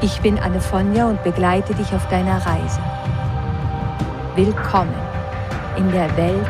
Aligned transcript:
Ich 0.00 0.20
bin 0.20 0.38
Anne 0.38 0.60
Fonja 0.60 1.08
und 1.10 1.24
begleite 1.24 1.74
dich 1.74 1.92
auf 1.92 2.06
deiner 2.06 2.36
Reise. 2.46 2.80
Willkommen 4.36 4.94
in 5.76 5.90
der 5.90 6.16
Welt 6.16 6.46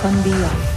von 0.00 0.12
Beyond. 0.22 0.70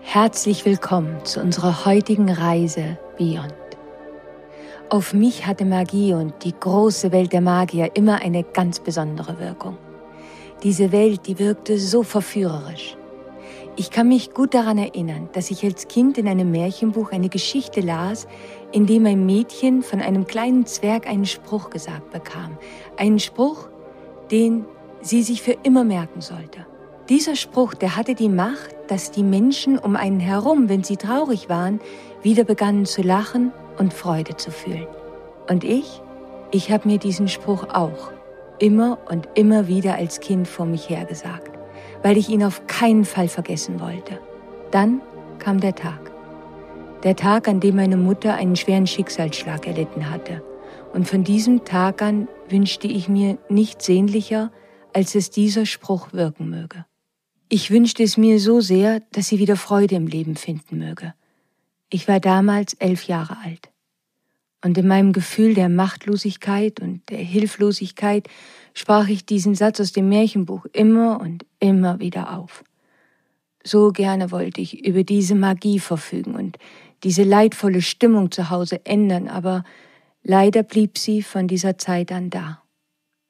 Herzlich 0.00 0.64
willkommen 0.64 1.24
zu 1.24 1.40
unserer 1.40 1.84
heutigen 1.84 2.30
Reise 2.30 2.98
Beyond. 3.18 3.52
Auf 4.88 5.12
mich 5.12 5.44
hatte 5.44 5.64
Magie 5.64 6.14
und 6.14 6.44
die 6.44 6.54
große 6.54 7.10
Welt 7.10 7.32
der 7.32 7.40
Magier 7.40 7.90
immer 7.96 8.22
eine 8.22 8.44
ganz 8.44 8.78
besondere 8.78 9.40
Wirkung. 9.40 9.76
Diese 10.62 10.92
Welt, 10.92 11.26
die 11.26 11.40
wirkte 11.40 11.80
so 11.80 12.04
verführerisch. 12.04 12.96
Ich 13.78 13.90
kann 13.90 14.08
mich 14.08 14.32
gut 14.32 14.54
daran 14.54 14.78
erinnern, 14.78 15.28
dass 15.34 15.50
ich 15.50 15.62
als 15.62 15.86
Kind 15.86 16.16
in 16.16 16.28
einem 16.28 16.50
Märchenbuch 16.50 17.12
eine 17.12 17.28
Geschichte 17.28 17.82
las, 17.82 18.26
in 18.72 18.86
dem 18.86 19.04
ein 19.04 19.26
Mädchen 19.26 19.82
von 19.82 20.00
einem 20.00 20.26
kleinen 20.26 20.64
Zwerg 20.64 21.06
einen 21.06 21.26
Spruch 21.26 21.68
gesagt 21.68 22.10
bekam. 22.10 22.56
Einen 22.96 23.18
Spruch, 23.18 23.68
den 24.30 24.64
sie 25.02 25.22
sich 25.22 25.42
für 25.42 25.58
immer 25.62 25.84
merken 25.84 26.22
sollte. 26.22 26.64
Dieser 27.10 27.36
Spruch, 27.36 27.74
der 27.74 27.96
hatte 27.96 28.14
die 28.14 28.30
Macht, 28.30 28.74
dass 28.88 29.10
die 29.10 29.22
Menschen 29.22 29.78
um 29.78 29.94
einen 29.94 30.20
herum, 30.20 30.70
wenn 30.70 30.82
sie 30.82 30.96
traurig 30.96 31.50
waren, 31.50 31.78
wieder 32.22 32.44
begannen 32.44 32.86
zu 32.86 33.02
lachen 33.02 33.52
und 33.78 33.92
Freude 33.92 34.36
zu 34.36 34.50
fühlen. 34.50 34.86
Und 35.50 35.64
ich, 35.64 36.00
ich 36.50 36.72
habe 36.72 36.88
mir 36.88 36.98
diesen 36.98 37.28
Spruch 37.28 37.64
auch 37.74 38.10
immer 38.58 38.96
und 39.10 39.28
immer 39.34 39.68
wieder 39.68 39.96
als 39.96 40.20
Kind 40.20 40.48
vor 40.48 40.64
mich 40.64 40.88
hergesagt 40.88 41.55
weil 42.02 42.16
ich 42.16 42.28
ihn 42.28 42.44
auf 42.44 42.66
keinen 42.66 43.04
Fall 43.04 43.28
vergessen 43.28 43.80
wollte. 43.80 44.20
Dann 44.70 45.00
kam 45.38 45.60
der 45.60 45.74
Tag. 45.74 46.12
Der 47.02 47.16
Tag, 47.16 47.48
an 47.48 47.60
dem 47.60 47.76
meine 47.76 47.96
Mutter 47.96 48.34
einen 48.34 48.56
schweren 48.56 48.86
Schicksalsschlag 48.86 49.66
erlitten 49.66 50.10
hatte. 50.10 50.42
Und 50.92 51.06
von 51.06 51.24
diesem 51.24 51.64
Tag 51.64 52.02
an 52.02 52.28
wünschte 52.48 52.86
ich 52.86 53.08
mir 53.08 53.38
nichts 53.48 53.86
sehnlicher, 53.86 54.50
als 54.92 55.14
es 55.14 55.30
dieser 55.30 55.66
Spruch 55.66 56.12
wirken 56.12 56.48
möge. 56.48 56.86
Ich 57.48 57.70
wünschte 57.70 58.02
es 58.02 58.16
mir 58.16 58.40
so 58.40 58.60
sehr, 58.60 59.00
dass 59.12 59.28
sie 59.28 59.38
wieder 59.38 59.56
Freude 59.56 59.94
im 59.94 60.06
Leben 60.06 60.36
finden 60.36 60.78
möge. 60.78 61.14
Ich 61.90 62.08
war 62.08 62.18
damals 62.18 62.74
elf 62.74 63.04
Jahre 63.04 63.36
alt. 63.44 63.70
Und 64.64 64.76
in 64.78 64.88
meinem 64.88 65.12
Gefühl 65.12 65.54
der 65.54 65.68
Machtlosigkeit 65.68 66.80
und 66.80 67.08
der 67.10 67.18
Hilflosigkeit 67.18 68.28
sprach 68.76 69.08
ich 69.08 69.24
diesen 69.24 69.54
Satz 69.54 69.80
aus 69.80 69.92
dem 69.92 70.10
Märchenbuch 70.10 70.66
immer 70.74 71.18
und 71.18 71.46
immer 71.60 71.98
wieder 71.98 72.36
auf. 72.36 72.62
So 73.64 73.90
gerne 73.90 74.30
wollte 74.30 74.60
ich 74.60 74.86
über 74.86 75.02
diese 75.02 75.34
Magie 75.34 75.80
verfügen 75.80 76.34
und 76.34 76.58
diese 77.02 77.22
leidvolle 77.22 77.80
Stimmung 77.80 78.30
zu 78.30 78.50
Hause 78.50 78.84
ändern, 78.84 79.28
aber 79.28 79.64
leider 80.22 80.62
blieb 80.62 80.98
sie 80.98 81.22
von 81.22 81.48
dieser 81.48 81.78
Zeit 81.78 82.12
an 82.12 82.28
da. 82.28 82.62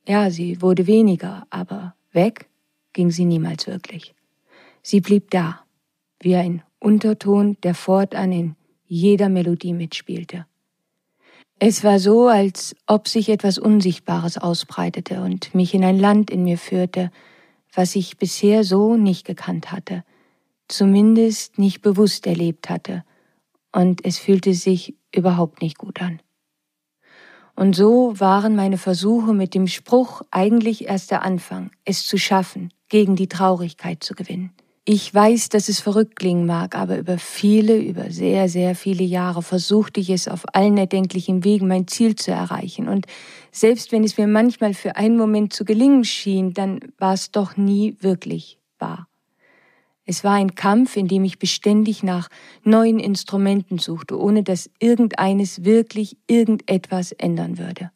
Ja, 0.06 0.30
sie 0.30 0.61
wurde 0.61 0.88
weniger, 0.88 1.47
aber 1.50 1.94
weg 2.12 2.48
ging 2.92 3.12
sie 3.12 3.25
niemals 3.25 3.69
wirklich. 3.69 4.15
Sie 4.82 5.00
blieb 5.00 5.31
da, 5.31 5.60
wie 6.21 6.34
ein 6.34 6.62
Unterton, 6.81 7.56
der 7.62 7.76
fortan 7.76 8.32
in 8.32 8.56
jeder 8.84 9.28
Melodie 9.28 9.75
mitspielte. 9.75 10.44
Es 11.59 11.84
war 11.84 11.99
so, 11.99 12.28
als 12.28 12.77
ob 12.87 13.09
sich 13.09 13.31
etwas 13.31 13.56
Unsichtbares 13.56 14.37
ausbreitete 14.37 15.22
und 15.22 15.55
mich 15.55 15.72
in 15.72 15.84
ein 15.84 15.99
Land 15.99 16.31
in 16.31 16.44
mir 16.44 16.59
führte, 16.59 17.11
was 17.72 17.97
ich 17.97 18.19
bisher 18.19 18.62
so 18.62 18.97
nicht 18.97 19.25
gekannt 19.25 19.72
hatte, 19.72 20.05
zumindest 20.69 21.59
nicht 21.59 21.81
bewusst 21.81 22.27
erlebt 22.27 22.69
hatte, 22.69 23.05
und 23.72 24.05
es 24.05 24.19
fühlte 24.19 24.53
sich 24.55 24.97
überhaupt 25.15 25.62
nicht 25.62 25.78
gut 25.78 26.00
an. 26.00 26.21
Und 27.55 27.75
so 27.75 28.19
waren 28.21 28.55
meine 28.55 28.77
Versuche 28.77 29.33
mit 29.33 29.55
dem 29.55 29.66
Spruch 29.66 30.22
eigentlich 30.31 30.87
erst 30.89 31.11
der 31.11 31.22
Anfang, 31.22 31.71
es 31.84 32.06
zu 32.06 32.19
schaffen, 32.19 32.72
gegen 32.89 33.16
die 33.16 33.28
Traurigkeit 33.28 34.05
zu 34.05 34.15
gewinnen. 34.15 34.53
Ich 34.88 35.12
weiß, 35.12 35.48
dass 35.48 35.69
es 35.69 35.80
verrückt 35.80 36.14
klingen 36.14 36.47
mag, 36.47 36.76
aber 36.76 36.97
über 36.97 37.19
viele, 37.19 37.76
über 37.76 38.12
sehr, 38.12 38.48
sehr 38.48 38.76
viele 38.76 39.02
Jahre 39.02 39.42
versuchte 39.42 39.98
ich 39.98 40.10
es 40.10 40.28
auf 40.28 40.44
allen 40.52 40.78
erdenklichen 40.78 41.42
Wegen, 41.42 41.66
mein 41.66 41.88
Ziel 41.88 42.14
zu 42.14 42.30
erreichen. 42.30 42.86
Und 42.86 43.06
selbst 43.50 43.91
wenn 43.91 44.04
es 44.04 44.16
mir 44.16 44.28
manchmal 44.28 44.74
für 44.74 44.94
einen 44.94 45.16
Moment 45.16 45.52
zu 45.52 45.64
gelingen 45.64 46.04
schien, 46.04 46.54
dann 46.54 46.78
war 46.98 47.14
es 47.14 47.32
doch 47.32 47.56
nie 47.56 47.97
wirklich 47.98 48.60
wahr. 48.78 49.08
Es 50.04 50.22
war 50.22 50.34
ein 50.34 50.54
Kampf, 50.54 50.97
in 50.97 51.08
dem 51.08 51.24
ich 51.24 51.41
beständig 51.41 52.04
nach 52.04 52.28
neuen 52.62 53.00
Instrumenten 53.00 53.78
suchte, 53.78 54.16
ohne 54.16 54.44
dass 54.44 54.70
irgendeines 54.78 55.64
wirklich 55.64 56.16
irgendetwas 56.28 57.10
ändern 57.10 57.58
würde. 57.58 57.91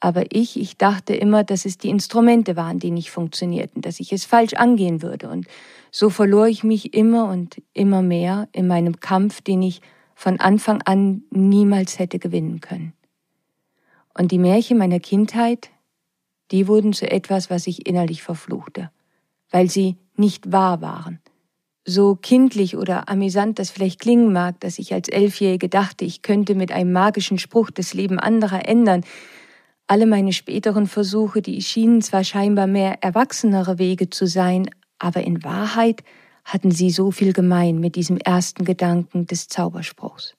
Aber 0.00 0.24
ich, 0.30 0.58
ich 0.58 0.78
dachte 0.78 1.14
immer, 1.14 1.44
dass 1.44 1.66
es 1.66 1.76
die 1.76 1.90
Instrumente 1.90 2.56
waren, 2.56 2.78
die 2.78 2.90
nicht 2.90 3.10
funktionierten, 3.10 3.82
dass 3.82 4.00
ich 4.00 4.12
es 4.12 4.24
falsch 4.24 4.54
angehen 4.54 5.02
würde. 5.02 5.28
Und 5.28 5.46
so 5.90 6.08
verlor 6.08 6.48
ich 6.48 6.64
mich 6.64 6.94
immer 6.94 7.30
und 7.30 7.62
immer 7.74 8.00
mehr 8.00 8.48
in 8.52 8.66
meinem 8.66 8.98
Kampf, 9.00 9.42
den 9.42 9.62
ich 9.62 9.82
von 10.14 10.40
Anfang 10.40 10.82
an 10.82 11.22
niemals 11.30 11.98
hätte 11.98 12.18
gewinnen 12.18 12.60
können. 12.60 12.94
Und 14.14 14.32
die 14.32 14.38
Märchen 14.38 14.78
meiner 14.78 15.00
Kindheit, 15.00 15.70
die 16.50 16.66
wurden 16.66 16.92
zu 16.92 17.10
etwas, 17.10 17.50
was 17.50 17.66
ich 17.66 17.86
innerlich 17.86 18.22
verfluchte, 18.22 18.90
weil 19.50 19.70
sie 19.70 19.96
nicht 20.16 20.50
wahr 20.50 20.80
waren. 20.80 21.20
So 21.84 22.16
kindlich 22.16 22.76
oder 22.76 23.08
amüsant 23.08 23.58
das 23.58 23.70
vielleicht 23.70 24.00
klingen 24.00 24.32
mag, 24.32 24.60
dass 24.60 24.78
ich 24.78 24.92
als 24.92 25.08
Elfjährige 25.08 25.68
dachte, 25.68 26.04
ich 26.04 26.22
könnte 26.22 26.54
mit 26.54 26.72
einem 26.72 26.92
magischen 26.92 27.38
Spruch 27.38 27.70
das 27.70 27.94
Leben 27.94 28.18
anderer 28.18 28.68
ändern, 28.68 29.04
alle 29.90 30.06
meine 30.06 30.32
späteren 30.32 30.86
Versuche, 30.86 31.42
die 31.42 31.60
schienen 31.60 32.00
zwar 32.00 32.22
scheinbar 32.22 32.68
mehr 32.68 33.02
erwachsenere 33.02 33.80
Wege 33.80 34.08
zu 34.08 34.26
sein, 34.26 34.70
aber 35.00 35.24
in 35.24 35.42
Wahrheit 35.42 36.04
hatten 36.44 36.70
sie 36.70 36.90
so 36.90 37.10
viel 37.10 37.32
gemein 37.32 37.80
mit 37.80 37.96
diesem 37.96 38.16
ersten 38.16 38.64
Gedanken 38.64 39.26
des 39.26 39.48
Zauberspruchs. 39.48 40.36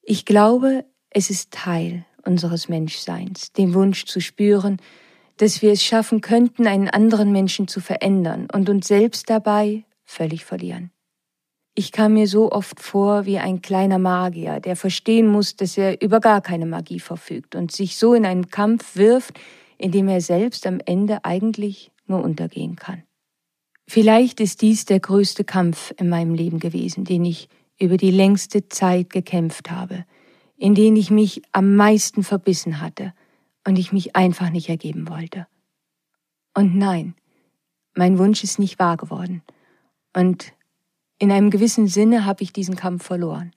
Ich 0.00 0.24
glaube, 0.24 0.86
es 1.10 1.28
ist 1.28 1.50
Teil 1.50 2.06
unseres 2.24 2.70
Menschseins, 2.70 3.52
den 3.52 3.74
Wunsch 3.74 4.06
zu 4.06 4.20
spüren, 4.20 4.78
dass 5.36 5.60
wir 5.60 5.72
es 5.72 5.84
schaffen 5.84 6.22
könnten, 6.22 6.66
einen 6.66 6.88
anderen 6.88 7.32
Menschen 7.32 7.68
zu 7.68 7.80
verändern 7.80 8.48
und 8.50 8.70
uns 8.70 8.88
selbst 8.88 9.28
dabei 9.28 9.84
völlig 10.04 10.46
verlieren. 10.46 10.90
Ich 11.78 11.92
kam 11.92 12.14
mir 12.14 12.26
so 12.26 12.50
oft 12.52 12.80
vor 12.80 13.26
wie 13.26 13.38
ein 13.38 13.60
kleiner 13.60 13.98
Magier, 13.98 14.60
der 14.60 14.76
verstehen 14.76 15.26
muss, 15.26 15.56
dass 15.56 15.76
er 15.76 16.00
über 16.00 16.20
gar 16.20 16.40
keine 16.40 16.64
Magie 16.64 17.00
verfügt 17.00 17.54
und 17.54 17.70
sich 17.70 17.98
so 17.98 18.14
in 18.14 18.24
einen 18.24 18.48
Kampf 18.48 18.96
wirft, 18.96 19.38
in 19.76 19.92
dem 19.92 20.08
er 20.08 20.22
selbst 20.22 20.66
am 20.66 20.80
Ende 20.86 21.22
eigentlich 21.26 21.90
nur 22.06 22.24
untergehen 22.24 22.76
kann. 22.76 23.02
Vielleicht 23.86 24.40
ist 24.40 24.62
dies 24.62 24.86
der 24.86 25.00
größte 25.00 25.44
Kampf 25.44 25.92
in 25.98 26.08
meinem 26.08 26.32
Leben 26.32 26.60
gewesen, 26.60 27.04
den 27.04 27.26
ich 27.26 27.50
über 27.78 27.98
die 27.98 28.10
längste 28.10 28.70
Zeit 28.70 29.10
gekämpft 29.10 29.70
habe, 29.70 30.06
in 30.56 30.74
den 30.74 30.96
ich 30.96 31.10
mich 31.10 31.42
am 31.52 31.76
meisten 31.76 32.24
verbissen 32.24 32.80
hatte 32.80 33.12
und 33.66 33.78
ich 33.78 33.92
mich 33.92 34.16
einfach 34.16 34.48
nicht 34.48 34.70
ergeben 34.70 35.10
wollte. 35.10 35.46
Und 36.54 36.74
nein, 36.74 37.14
mein 37.94 38.16
Wunsch 38.16 38.42
ist 38.42 38.58
nicht 38.58 38.78
wahr 38.78 38.96
geworden. 38.96 39.42
Und 40.14 40.54
in 41.18 41.32
einem 41.32 41.50
gewissen 41.50 41.88
Sinne 41.88 42.24
habe 42.24 42.42
ich 42.42 42.52
diesen 42.52 42.76
Kampf 42.76 43.04
verloren. 43.04 43.52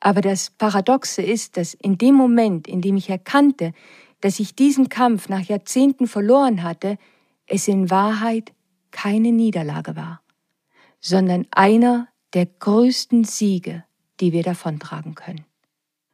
Aber 0.00 0.20
das 0.20 0.50
Paradoxe 0.50 1.22
ist, 1.22 1.56
dass 1.56 1.74
in 1.74 1.98
dem 1.98 2.14
Moment, 2.14 2.68
in 2.68 2.80
dem 2.80 2.96
ich 2.96 3.08
erkannte, 3.08 3.72
dass 4.20 4.40
ich 4.40 4.54
diesen 4.54 4.88
Kampf 4.88 5.28
nach 5.28 5.42
Jahrzehnten 5.42 6.06
verloren 6.06 6.62
hatte, 6.62 6.98
es 7.46 7.68
in 7.68 7.90
Wahrheit 7.90 8.52
keine 8.90 9.32
Niederlage 9.32 9.96
war, 9.96 10.22
sondern 11.00 11.46
einer 11.50 12.08
der 12.32 12.46
größten 12.46 13.24
Siege, 13.24 13.84
die 14.20 14.32
wir 14.32 14.42
davontragen 14.42 15.14
können. 15.14 15.44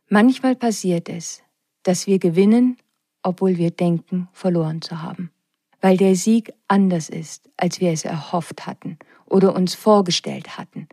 Manchmal 0.09 0.57
passiert 0.57 1.09
es, 1.09 1.43
dass 1.83 2.07
wir 2.07 2.19
gewinnen, 2.19 2.77
obwohl 3.23 3.57
wir 3.59 3.71
denken, 3.71 4.29
verloren 4.33 4.83
zu 4.83 5.03
haben, 5.03 5.31
weil 5.81 5.97
der 5.97 6.17
Sieg 6.17 6.53
anders 6.69 7.09
ist, 7.09 7.49
als 7.57 7.81
wir 7.81 7.93
es 7.93 8.05
erhofft 8.05 8.67
hatten 8.67 8.99
oder 9.31 9.55
uns 9.55 9.75
vorgestellt 9.75 10.59
hatten. 10.59 10.89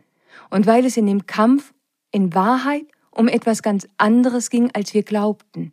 Und 0.48 0.66
weil 0.66 0.86
es 0.86 0.96
in 0.96 1.06
dem 1.06 1.26
Kampf 1.26 1.74
in 2.10 2.34
Wahrheit 2.34 2.86
um 3.10 3.28
etwas 3.28 3.62
ganz 3.62 3.86
anderes 3.98 4.48
ging, 4.48 4.70
als 4.72 4.94
wir 4.94 5.02
glaubten. 5.02 5.72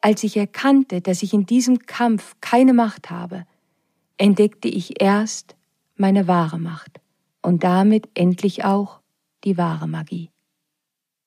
Als 0.00 0.22
ich 0.22 0.36
erkannte, 0.36 1.00
dass 1.00 1.22
ich 1.22 1.32
in 1.32 1.46
diesem 1.46 1.78
Kampf 1.80 2.36
keine 2.40 2.74
Macht 2.74 3.10
habe, 3.10 3.46
entdeckte 4.18 4.68
ich 4.68 5.00
erst 5.00 5.56
meine 5.96 6.28
wahre 6.28 6.58
Macht 6.58 7.00
und 7.42 7.64
damit 7.64 8.08
endlich 8.14 8.64
auch 8.64 9.00
die 9.44 9.56
wahre 9.56 9.88
Magie. 9.88 10.30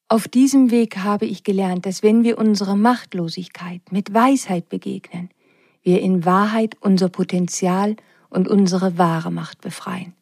Auf 0.09 0.27
diesem 0.27 0.71
Weg 0.71 0.97
habe 0.97 1.25
ich 1.25 1.43
gelernt, 1.43 1.85
dass 1.85 2.03
wenn 2.03 2.23
wir 2.23 2.37
unsere 2.37 2.77
Machtlosigkeit 2.77 3.81
mit 3.91 4.13
Weisheit 4.13 4.69
begegnen, 4.69 5.29
wir 5.81 6.01
in 6.01 6.23
Wahrheit 6.23 6.77
unser 6.79 7.09
Potenzial 7.09 7.95
und 8.29 8.47
unsere 8.47 8.97
wahre 8.97 9.31
Macht 9.31 9.61
befreien. 9.61 10.13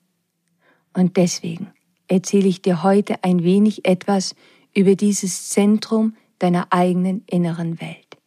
Und 0.96 1.18
deswegen 1.18 1.72
erzähle 2.08 2.48
ich 2.48 2.62
dir 2.62 2.82
heute 2.82 3.24
ein 3.24 3.44
wenig 3.44 3.86
etwas 3.86 4.34
über 4.74 4.96
dieses 4.96 5.50
Zentrum 5.50 6.16
deiner 6.40 6.68
eigenen 6.72 7.24
inneren 7.28 7.82
Welt. 7.82 8.18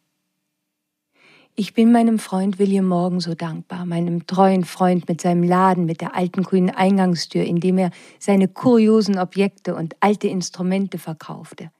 Ich 1.55 1.73
bin 1.73 1.91
meinem 1.91 2.19
Freund 2.19 2.59
William 2.59 2.87
Morgan 2.87 3.19
so 3.19 3.33
dankbar, 3.33 3.85
meinem 3.85 4.27
treuen 4.27 4.63
Freund 4.63 5.09
mit 5.09 5.19
seinem 5.19 5.43
Laden 5.43 5.85
mit 5.85 5.99
der 5.99 6.15
alten 6.15 6.43
grünen 6.43 6.69
Eingangstür, 6.69 7.43
in 7.43 7.59
dem 7.59 7.77
er 7.79 7.91
seine 8.19 8.47
kuriosen 8.47 9.17
Objekte 9.17 9.75
und 9.75 9.95
alte 9.99 10.27
Instrumente 10.27 10.99
verkaufte. 10.99 11.71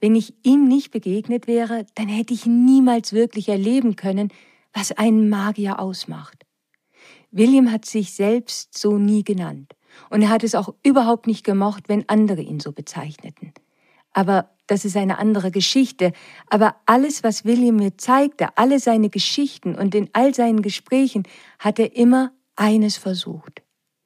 Wenn 0.00 0.14
ich 0.14 0.34
ihm 0.44 0.68
nicht 0.68 0.90
begegnet 0.90 1.46
wäre, 1.46 1.86
dann 1.94 2.08
hätte 2.08 2.34
ich 2.34 2.46
niemals 2.46 3.14
wirklich 3.14 3.48
erleben 3.48 3.96
können, 3.96 4.28
was 4.72 4.92
einen 4.92 5.28
Magier 5.30 5.80
ausmacht. 5.80 6.44
William 7.30 7.72
hat 7.72 7.86
sich 7.86 8.12
selbst 8.12 8.78
so 8.78 8.98
nie 8.98 9.24
genannt, 9.24 9.75
und 10.10 10.22
er 10.22 10.28
hat 10.30 10.44
es 10.44 10.54
auch 10.54 10.74
überhaupt 10.82 11.26
nicht 11.26 11.44
gemocht, 11.44 11.88
wenn 11.88 12.08
andere 12.08 12.42
ihn 12.42 12.60
so 12.60 12.72
bezeichneten. 12.72 13.52
Aber 14.12 14.50
das 14.66 14.84
ist 14.84 14.96
eine 14.96 15.18
andere 15.18 15.50
Geschichte. 15.50 16.12
Aber 16.48 16.76
alles, 16.86 17.22
was 17.22 17.44
William 17.44 17.76
mir 17.76 17.98
zeigte, 17.98 18.56
alle 18.56 18.80
seine 18.80 19.10
Geschichten 19.10 19.74
und 19.74 19.94
in 19.94 20.08
all 20.12 20.34
seinen 20.34 20.62
Gesprächen, 20.62 21.24
hat 21.58 21.78
er 21.78 21.94
immer 21.94 22.32
eines 22.56 22.96
versucht. 22.96 23.62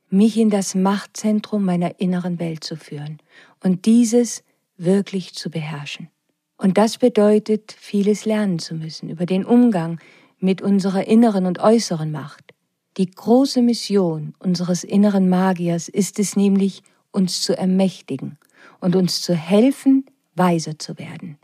Mich 0.08 0.36
in 0.36 0.50
das 0.50 0.74
Machtzentrum 0.74 1.64
meiner 1.64 2.00
inneren 2.00 2.40
Welt 2.40 2.64
zu 2.64 2.76
führen 2.76 3.18
und 3.62 3.86
dieses 3.86 4.42
wirklich 4.76 5.34
zu 5.34 5.50
beherrschen. 5.50 6.08
Und 6.56 6.76
das 6.76 6.98
bedeutet, 6.98 7.72
vieles 7.78 8.24
lernen 8.24 8.58
zu 8.58 8.74
müssen 8.74 9.08
über 9.08 9.24
den 9.24 9.44
Umgang 9.44 10.00
mit 10.40 10.60
unserer 10.60 11.06
inneren 11.06 11.46
und 11.46 11.58
äußeren 11.60 12.10
Macht. 12.10 12.52
Die 12.96 13.10
große 13.10 13.62
Mission 13.62 14.34
unseres 14.38 14.84
inneren 14.84 15.28
Magiers 15.28 15.88
ist 15.88 16.18
es 16.18 16.36
nämlich, 16.36 16.82
uns 17.12 17.42
zu 17.42 17.56
ermächtigen 17.56 18.38
und 18.80 18.96
uns 18.96 19.22
zu 19.22 19.34
helfen, 19.34 20.06
weiser 20.34 20.78
zu 20.78 20.98
werden 20.98 21.38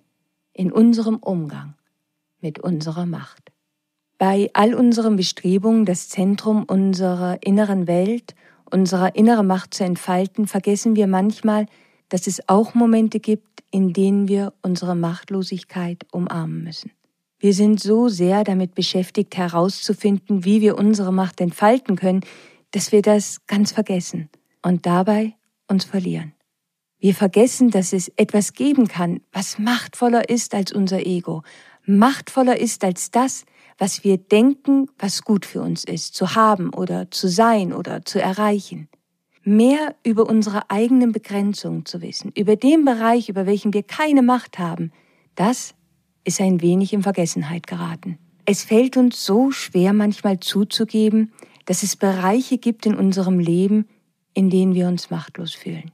in 0.53 0.73
unserem 0.73 1.17
Umgang 1.17 1.75
mit 2.41 2.59
unserer 2.59 3.07
Macht. 3.07 3.53
Bei 4.19 4.49
all 4.55 4.75
unseren 4.75 5.17
Bestrebungen, 5.17 5.85
das 5.85 6.09
Zentrum 6.09 6.65
unserer 6.65 7.43
inneren 7.43 7.87
Welt, 7.87 8.35
unserer 8.71 9.15
inneren 9.15 9.47
Macht 9.47 9.75
zu 9.75 9.85
entfalten, 9.85 10.47
vergessen 10.47 10.97
wir 10.97 11.07
manchmal, 11.07 11.67
dass 12.09 12.27
es 12.27 12.49
auch 12.49 12.75
Momente 12.75 13.21
gibt, 13.21 13.63
in 13.71 13.93
denen 13.93 14.29
wir 14.29 14.55
unsere 14.63 14.95
Machtlosigkeit 14.95 16.07
umarmen 16.11 16.65
müssen. 16.65 16.91
Wir 17.47 17.55
sind 17.55 17.79
so 17.79 18.09
sehr 18.09 18.43
damit 18.43 18.75
beschäftigt 18.75 19.37
herauszufinden, 19.37 20.45
wie 20.45 20.61
wir 20.61 20.77
unsere 20.77 21.13
Macht 21.13 21.41
entfalten 21.41 21.95
können, 21.95 22.23
dass 22.73 22.91
wir 22.91 23.03
das 23.03 23.47
ganz 23.47 23.71
vergessen 23.71 24.29
und 24.63 24.85
dabei 24.85 25.37
uns 25.69 25.85
verlieren. 25.85 26.33
Wir 26.99 27.15
vergessen, 27.15 27.71
dass 27.71 27.93
es 27.93 28.09
etwas 28.17 28.53
geben 28.55 28.89
kann, 28.89 29.21
was 29.31 29.61
machtvoller 29.61 30.29
ist 30.29 30.57
als 30.57 30.73
unser 30.73 31.07
Ego, 31.07 31.45
machtvoller 31.85 32.59
ist 32.59 32.83
als 32.83 33.13
das, 33.13 33.45
was 33.79 34.03
wir 34.03 34.19
denken, 34.19 34.89
was 34.99 35.23
gut 35.23 35.47
für 35.47 35.63
uns 35.63 35.85
ist, 35.85 36.17
zu 36.17 36.35
haben 36.35 36.75
oder 36.75 37.13
zu 37.13 37.29
sein 37.29 37.73
oder 37.73 38.05
zu 38.05 38.21
erreichen. 38.21 38.89
Mehr 39.45 39.95
über 40.03 40.29
unsere 40.29 40.69
eigenen 40.69 41.13
Begrenzungen 41.13 41.87
zu 41.87 42.03
wissen, 42.03 42.33
über 42.35 42.57
den 42.57 42.85
Bereich, 42.85 43.29
über 43.29 43.47
welchen 43.47 43.73
wir 43.73 43.85
keine 43.85 44.23
Macht 44.23 44.59
haben, 44.59 44.91
das 45.37 45.75
ist 46.26 46.40
ein 46.40 46.61
wenig 46.61 46.93
in 46.93 47.02
Vergessenheit 47.02 47.67
geraten. 47.67 48.19
Es 48.44 48.64
fällt 48.64 48.96
uns 48.96 49.25
so 49.25 49.50
schwer 49.50 49.93
manchmal 49.93 50.40
zuzugeben, 50.40 51.32
dass 51.64 51.82
es 51.82 51.96
Bereiche 51.96 52.58
gibt 52.58 52.84
in 52.87 52.94
unserem 52.94 53.38
Leben, 53.38 53.88
in 54.34 54.50
denen 54.50 54.75
wir 54.75 54.88
uns 54.88 55.11
machtlos 55.11 55.55
fühlen. 55.55 55.90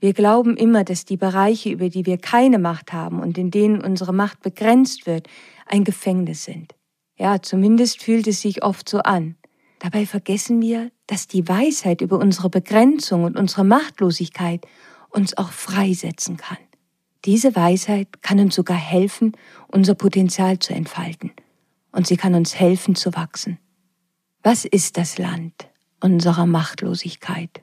Wir 0.00 0.12
glauben 0.12 0.56
immer, 0.56 0.84
dass 0.84 1.04
die 1.04 1.16
Bereiche, 1.16 1.70
über 1.70 1.88
die 1.88 2.06
wir 2.06 2.18
keine 2.18 2.58
Macht 2.58 2.92
haben 2.92 3.20
und 3.20 3.36
in 3.36 3.50
denen 3.50 3.80
unsere 3.80 4.12
Macht 4.12 4.42
begrenzt 4.42 5.06
wird, 5.06 5.28
ein 5.66 5.84
Gefängnis 5.84 6.44
sind. 6.44 6.74
Ja, 7.16 7.42
zumindest 7.42 8.02
fühlt 8.02 8.28
es 8.28 8.40
sich 8.40 8.62
oft 8.62 8.88
so 8.88 8.98
an. 8.98 9.36
Dabei 9.80 10.06
vergessen 10.06 10.60
wir, 10.60 10.90
dass 11.06 11.26
die 11.26 11.48
Weisheit 11.48 12.00
über 12.00 12.18
unsere 12.18 12.50
Begrenzung 12.50 13.24
und 13.24 13.36
unsere 13.36 13.64
Machtlosigkeit 13.64 14.66
uns 15.10 15.36
auch 15.36 15.50
freisetzen 15.50 16.36
kann. 16.36 16.58
Diese 17.24 17.56
Weisheit 17.56 18.22
kann 18.22 18.38
uns 18.38 18.54
sogar 18.54 18.76
helfen, 18.76 19.32
unser 19.66 19.94
Potenzial 19.94 20.58
zu 20.58 20.72
entfalten. 20.72 21.32
Und 21.92 22.06
sie 22.06 22.16
kann 22.16 22.34
uns 22.34 22.54
helfen 22.54 22.94
zu 22.94 23.14
wachsen. 23.14 23.58
Was 24.42 24.64
ist 24.64 24.96
das 24.96 25.18
Land 25.18 25.68
unserer 26.00 26.46
Machtlosigkeit? 26.46 27.62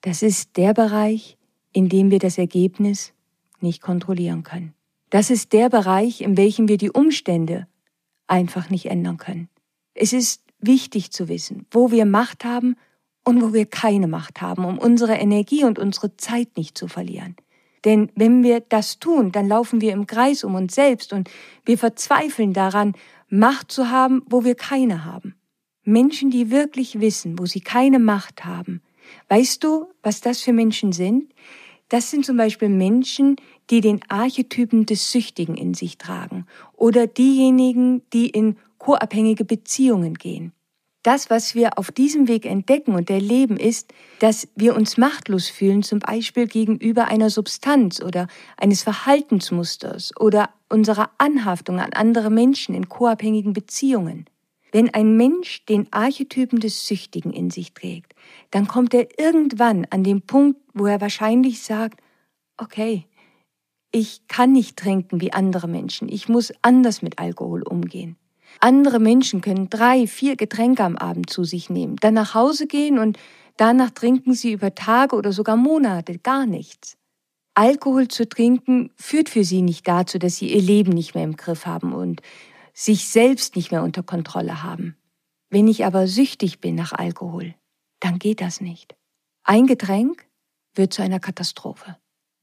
Das 0.00 0.22
ist 0.22 0.56
der 0.56 0.74
Bereich, 0.74 1.36
indem 1.72 2.10
wir 2.10 2.18
das 2.18 2.38
Ergebnis 2.38 3.12
nicht 3.60 3.82
kontrollieren 3.82 4.42
können. 4.42 4.74
Das 5.10 5.30
ist 5.30 5.52
der 5.52 5.70
Bereich, 5.70 6.20
in 6.20 6.36
welchem 6.36 6.68
wir 6.68 6.76
die 6.76 6.90
Umstände 6.90 7.66
einfach 8.26 8.68
nicht 8.70 8.86
ändern 8.86 9.16
können. 9.16 9.48
Es 9.94 10.12
ist 10.12 10.42
wichtig 10.60 11.12
zu 11.12 11.28
wissen, 11.28 11.66
wo 11.70 11.90
wir 11.90 12.04
Macht 12.04 12.44
haben 12.44 12.76
und 13.24 13.42
wo 13.42 13.52
wir 13.52 13.66
keine 13.66 14.06
Macht 14.06 14.40
haben, 14.40 14.64
um 14.64 14.78
unsere 14.78 15.14
Energie 15.14 15.64
und 15.64 15.78
unsere 15.78 16.16
Zeit 16.16 16.56
nicht 16.56 16.76
zu 16.76 16.88
verlieren. 16.88 17.36
Denn 17.84 18.10
wenn 18.14 18.42
wir 18.42 18.60
das 18.60 18.98
tun, 18.98 19.32
dann 19.32 19.48
laufen 19.48 19.80
wir 19.80 19.92
im 19.92 20.06
Kreis 20.06 20.44
um 20.44 20.54
uns 20.54 20.74
selbst 20.74 21.12
und 21.12 21.30
wir 21.64 21.78
verzweifeln 21.78 22.52
daran, 22.52 22.94
Macht 23.30 23.70
zu 23.70 23.90
haben, 23.90 24.22
wo 24.26 24.44
wir 24.44 24.54
keine 24.54 25.04
haben. 25.04 25.34
Menschen, 25.84 26.30
die 26.30 26.50
wirklich 26.50 27.00
wissen, 27.00 27.38
wo 27.38 27.44
sie 27.44 27.60
keine 27.60 27.98
Macht 27.98 28.44
haben, 28.46 28.80
Weißt 29.28 29.62
du, 29.64 29.86
was 30.02 30.20
das 30.20 30.40
für 30.40 30.52
Menschen 30.52 30.92
sind? 30.92 31.32
Das 31.88 32.10
sind 32.10 32.24
zum 32.24 32.36
Beispiel 32.36 32.68
Menschen, 32.68 33.36
die 33.70 33.80
den 33.80 34.00
Archetypen 34.08 34.86
des 34.86 35.10
Süchtigen 35.10 35.56
in 35.56 35.74
sich 35.74 35.98
tragen 35.98 36.46
oder 36.74 37.06
diejenigen, 37.06 38.02
die 38.12 38.28
in 38.28 38.56
koabhängige 38.78 39.44
Beziehungen 39.44 40.14
gehen. 40.14 40.52
Das, 41.02 41.30
was 41.30 41.54
wir 41.54 41.78
auf 41.78 41.92
diesem 41.92 42.26
Weg 42.26 42.44
entdecken 42.44 42.94
und 42.94 43.08
erleben, 43.08 43.56
ist, 43.56 43.92
dass 44.18 44.48
wir 44.56 44.74
uns 44.74 44.96
machtlos 44.96 45.48
fühlen, 45.48 45.82
zum 45.82 46.00
Beispiel 46.00 46.46
gegenüber 46.46 47.06
einer 47.06 47.30
Substanz 47.30 48.02
oder 48.02 48.26
eines 48.56 48.82
Verhaltensmusters 48.82 50.12
oder 50.18 50.50
unserer 50.68 51.10
Anhaftung 51.18 51.78
an 51.78 51.92
andere 51.92 52.30
Menschen 52.30 52.74
in 52.74 52.88
koabhängigen 52.88 53.52
Beziehungen. 53.52 54.26
Wenn 54.72 54.92
ein 54.92 55.16
Mensch 55.16 55.64
den 55.66 55.90
Archetypen 55.92 56.60
des 56.60 56.86
Süchtigen 56.86 57.32
in 57.32 57.50
sich 57.50 57.72
trägt, 57.72 58.14
dann 58.50 58.68
kommt 58.68 58.92
er 58.92 59.18
irgendwann 59.18 59.86
an 59.90 60.04
den 60.04 60.20
Punkt, 60.22 60.60
wo 60.74 60.86
er 60.86 61.00
wahrscheinlich 61.00 61.62
sagt, 61.62 62.02
okay, 62.58 63.06
ich 63.92 64.26
kann 64.28 64.52
nicht 64.52 64.76
trinken 64.76 65.20
wie 65.20 65.32
andere 65.32 65.68
Menschen, 65.68 66.08
ich 66.08 66.28
muss 66.28 66.52
anders 66.60 67.00
mit 67.00 67.18
Alkohol 67.18 67.62
umgehen. 67.62 68.16
Andere 68.60 68.98
Menschen 68.98 69.40
können 69.40 69.70
drei, 69.70 70.06
vier 70.06 70.36
Getränke 70.36 70.84
am 70.84 70.96
Abend 70.96 71.30
zu 71.30 71.44
sich 71.44 71.70
nehmen, 71.70 71.96
dann 71.96 72.14
nach 72.14 72.34
Hause 72.34 72.66
gehen 72.66 72.98
und 72.98 73.18
danach 73.56 73.90
trinken 73.90 74.34
sie 74.34 74.52
über 74.52 74.74
Tage 74.74 75.16
oder 75.16 75.32
sogar 75.32 75.56
Monate 75.56 76.18
gar 76.18 76.46
nichts. 76.46 76.96
Alkohol 77.54 78.08
zu 78.08 78.28
trinken 78.28 78.90
führt 78.96 79.28
für 79.28 79.44
sie 79.44 79.62
nicht 79.62 79.86
dazu, 79.88 80.18
dass 80.18 80.36
sie 80.36 80.52
ihr 80.52 80.62
Leben 80.62 80.92
nicht 80.92 81.14
mehr 81.14 81.24
im 81.24 81.36
Griff 81.36 81.66
haben 81.66 81.92
und 81.92 82.20
sich 82.72 83.08
selbst 83.08 83.56
nicht 83.56 83.72
mehr 83.72 83.82
unter 83.82 84.04
Kontrolle 84.04 84.62
haben. 84.62 84.96
Wenn 85.50 85.66
ich 85.66 85.84
aber 85.84 86.06
süchtig 86.06 86.60
bin 86.60 86.76
nach 86.76 86.92
Alkohol, 86.92 87.54
dann 88.00 88.18
geht 88.18 88.40
das 88.40 88.60
nicht. 88.60 88.94
Ein 89.42 89.66
Getränk 89.66 90.28
wird 90.74 90.92
zu 90.92 91.02
einer 91.02 91.18
Katastrophe. 91.18 91.96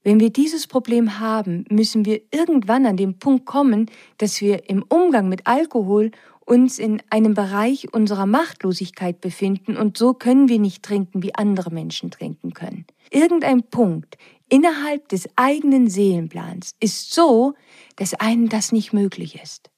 Wenn 0.06 0.20
wir 0.20 0.30
dieses 0.30 0.68
Problem 0.68 1.20
haben, 1.20 1.66
müssen 1.68 2.06
wir 2.06 2.22
irgendwann 2.32 2.86
an 2.86 2.96
den 2.96 3.18
Punkt 3.18 3.48
kommen, 3.48 3.90
dass 4.20 4.40
wir 4.40 4.70
im 4.70 4.84
Umgang 4.84 5.30
mit 5.30 5.48
Alkohol 5.48 6.12
uns 6.46 6.78
in 6.78 7.02
einem 7.10 7.34
Bereich 7.34 7.92
unserer 7.92 8.28
Machtlosigkeit 8.28 9.20
befinden 9.20 9.76
und 9.76 9.98
so 9.98 10.14
können 10.14 10.48
wir 10.48 10.60
nicht 10.60 10.84
trinken, 10.84 11.24
wie 11.24 11.34
andere 11.34 11.72
Menschen 11.72 12.12
trinken 12.12 12.54
können. 12.54 12.86
Irgendein 13.10 13.64
Punkt 13.64 14.20
innerhalb 14.48 15.10
des 15.10 15.28
eigenen 15.38 15.90
Seelenplans 15.90 16.76
ist 16.80 17.12
so, 17.12 17.56
dass 17.96 18.14
einem 18.14 18.48
das 18.48 18.72
nicht 18.72 18.94
möglich 18.94 19.40
ist. 19.42 19.72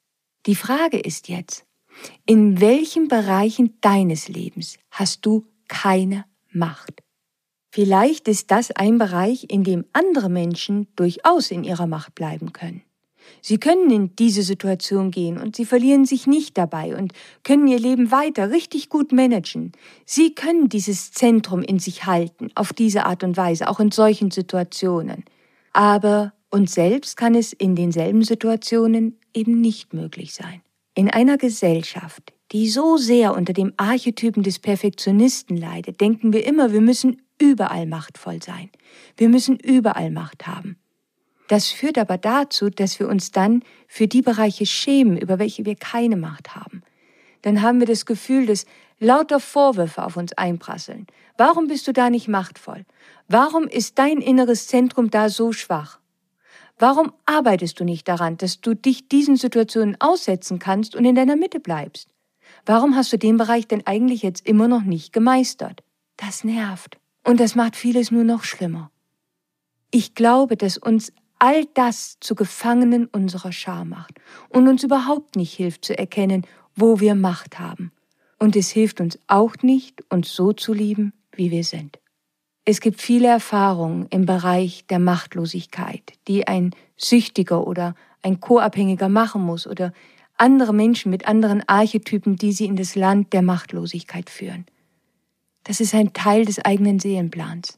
Die 0.46 0.56
Frage 0.56 1.00
ist 1.00 1.30
jetzt, 1.30 1.66
in 2.26 2.60
welchen 2.60 3.08
Bereichen 3.08 3.78
deines 3.80 4.28
Lebens 4.28 4.78
hast 4.92 5.26
du 5.26 5.46
keine 5.70 6.26
Macht? 6.52 7.02
Vielleicht 7.70 8.28
ist 8.28 8.52
das 8.52 8.72
ein 8.72 8.98
Bereich, 8.98 9.46
in 9.50 9.64
dem 9.64 9.86
andere 9.94 10.30
Menschen 10.30 10.88
durchaus 10.96 11.52
in 11.52 11.64
ihrer 11.64 11.88
Macht 11.88 12.16
bleiben 12.16 12.54
können. 12.54 12.82
Sie 13.42 13.58
können 13.58 13.90
in 13.92 14.16
diese 14.16 14.42
Situation 14.42 15.12
gehen 15.12 15.38
und 15.38 15.56
sie 15.56 15.66
verlieren 15.66 16.06
sich 16.06 16.28
nicht 16.28 16.58
dabei 16.58 16.96
und 16.96 17.14
können 17.44 17.68
ihr 17.68 17.80
Leben 17.80 18.12
weiter 18.12 18.52
richtig 18.52 18.90
gut 18.90 19.12
managen. 19.12 19.74
Sie 20.06 20.34
können 20.34 20.70
dieses 20.70 21.12
Zentrum 21.12 21.62
in 21.62 21.80
sich 21.80 22.06
halten, 22.06 22.50
auf 22.56 22.74
diese 22.74 23.06
Art 23.06 23.24
und 23.24 23.38
Weise, 23.38 23.70
auch 23.70 23.80
in 23.80 23.92
solchen 23.92 24.32
Situationen. 24.32 25.26
Aber 25.74 26.34
uns 26.50 26.74
selbst 26.74 27.18
kann 27.18 27.36
es 27.36 27.54
in 27.54 27.76
denselben 27.76 28.24
Situationen 28.24 29.20
eben 29.34 29.60
nicht 29.62 29.94
möglich 29.94 30.34
sein. 30.34 30.62
In 30.96 31.10
einer 31.10 31.38
Gesellschaft, 31.38 32.34
die 32.52 32.70
so 32.70 32.98
sehr 32.98 33.36
unter 33.36 33.54
dem 33.54 33.74
Archetypen 33.78 34.42
des 34.42 34.60
Perfektionisten 34.60 35.58
leidet, 35.58 36.02
denken 36.02 36.34
wir 36.34 36.46
immer, 36.46 36.72
wir 36.72 36.82
müssen 36.82 37.22
überall 37.40 37.86
machtvoll 37.86 38.42
sein. 38.42 38.70
Wir 39.16 39.30
müssen 39.30 39.58
überall 39.58 40.12
Macht 40.12 40.48
haben. 40.48 40.78
Das 41.48 41.68
führt 41.68 41.98
aber 41.98 42.18
dazu, 42.18 42.70
dass 42.70 43.00
wir 43.00 43.08
uns 43.08 43.32
dann 43.32 43.64
für 43.88 44.08
die 44.08 44.22
Bereiche 44.22 44.66
schämen, 44.66 45.18
über 45.18 45.40
welche 45.40 45.66
wir 45.66 45.76
keine 45.76 46.18
Macht 46.18 46.56
haben. 46.56 46.84
Dann 47.42 47.62
haben 47.62 47.80
wir 47.80 47.88
das 47.88 48.06
Gefühl, 48.06 48.46
dass 48.46 48.66
lauter 49.00 49.40
Vorwürfe 49.40 50.04
auf 50.04 50.18
uns 50.18 50.34
einprasseln. 50.34 51.08
Warum 51.38 51.68
bist 51.68 51.88
du 51.88 51.94
da 51.94 52.10
nicht 52.10 52.28
machtvoll? 52.28 52.86
Warum 53.28 53.68
ist 53.68 53.98
dein 54.00 54.20
inneres 54.20 54.68
Zentrum 54.68 55.10
da 55.10 55.30
so 55.30 55.54
schwach? 55.54 56.00
Warum 56.80 57.14
arbeitest 57.26 57.80
du 57.80 57.86
nicht 57.86 58.08
daran, 58.08 58.38
dass 58.38 58.62
du 58.62 58.76
dich 58.76 59.08
diesen 59.08 59.36
Situationen 59.36 59.98
aussetzen 60.00 60.60
kannst 60.60 60.96
und 60.96 61.06
in 61.06 61.16
deiner 61.16 61.36
Mitte 61.36 61.60
bleibst? 61.60 62.10
Warum 62.66 62.96
hast 62.96 63.14
du 63.14 63.18
den 63.18 63.38
Bereich 63.38 63.68
denn 63.68 63.86
eigentlich 63.88 64.22
jetzt 64.22 64.46
immer 64.46 64.68
noch 64.68 64.84
nicht 64.84 65.14
gemeistert? 65.14 65.84
Das 66.18 66.44
nervt. 66.44 66.98
Und 67.28 67.42
das 67.42 67.56
macht 67.56 67.76
vieles 67.76 68.10
nur 68.10 68.24
noch 68.24 68.46
schlimmer. 68.46 68.90
Ich 69.92 70.16
glaube, 70.16 70.56
dass 70.56 70.78
uns 70.78 71.12
all 71.40 71.66
das 71.74 72.16
zu 72.22 72.36
Gefangenen 72.36 73.08
unserer 73.08 73.52
Schar 73.52 73.84
macht 73.84 74.14
und 74.48 74.70
uns 74.70 74.82
überhaupt 74.82 75.36
nicht 75.36 75.54
hilft 75.54 75.84
zu 75.84 75.98
erkennen, 75.98 76.48
wo 76.78 77.02
wir 77.02 77.16
Macht 77.16 77.60
haben. 77.60 77.92
Und 78.40 78.56
es 78.56 78.70
hilft 78.70 79.02
uns 79.02 79.20
auch 79.28 79.58
nicht, 79.62 80.06
uns 80.10 80.34
so 80.34 80.54
zu 80.54 80.72
lieben, 80.72 81.12
wie 81.34 81.52
wir 81.52 81.66
sind. 81.66 82.00
Es 82.64 82.80
gibt 82.80 83.02
viele 83.02 83.28
Erfahrungen 83.28 84.08
im 84.10 84.26
Bereich 84.26 84.86
der 84.88 85.00
Machtlosigkeit, 85.00 86.14
die 86.30 86.48
ein 86.48 86.74
Süchtiger 86.96 87.68
oder 87.68 87.96
ein 88.22 88.40
Co-Abhängiger 88.40 89.10
machen 89.10 89.42
muss 89.42 89.68
oder 89.68 89.92
andere 90.38 90.74
Menschen 90.74 91.10
mit 91.10 91.28
anderen 91.28 91.62
Archetypen, 91.68 92.38
die 92.38 92.54
sie 92.54 92.68
in 92.68 92.78
das 92.78 92.96
Land 92.96 93.34
der 93.34 93.42
Machtlosigkeit 93.42 94.30
führen. 94.30 94.66
Das 95.68 95.82
ist 95.82 95.94
ein 95.94 96.14
Teil 96.14 96.46
des 96.46 96.60
eigenen 96.60 96.98
Seelenplans. 96.98 97.78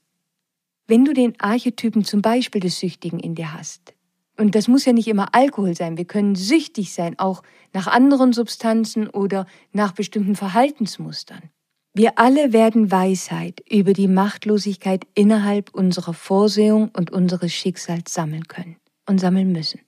Wenn 0.85 1.05
du 1.05 1.13
den 1.13 1.33
Archetypen 1.39 2.03
zum 2.03 2.21
Beispiel 2.21 2.61
des 2.61 2.79
Süchtigen 2.79 3.19
in 3.19 3.33
dir 3.33 3.51
hast, 3.51 3.95
und 4.37 4.53
das 4.53 4.67
muss 4.67 4.85
ja 4.85 4.93
nicht 4.93 5.07
immer 5.07 5.33
Alkohol 5.33 5.75
sein, 5.75 5.97
wir 5.97 6.05
können 6.05 6.35
süchtig 6.35 6.93
sein, 6.93 7.17
auch 7.17 7.41
nach 7.73 7.87
anderen 7.87 8.31
Substanzen 8.31 9.09
oder 9.09 9.47
nach 9.73 9.93
bestimmten 9.93 10.35
Verhaltensmustern. 10.35 11.49
Wir 11.95 12.19
alle 12.19 12.53
werden 12.53 12.91
Weisheit 12.91 13.59
über 13.67 13.93
die 13.93 14.07
Machtlosigkeit 14.07 15.07
innerhalb 15.15 15.73
unserer 15.73 16.13
Vorsehung 16.13 16.91
und 16.95 17.09
unseres 17.09 17.51
Schicksals 17.53 18.13
sammeln 18.13 18.47
können 18.47 18.75
und 19.07 19.19
sammeln 19.19 19.51
müssen. 19.51 19.81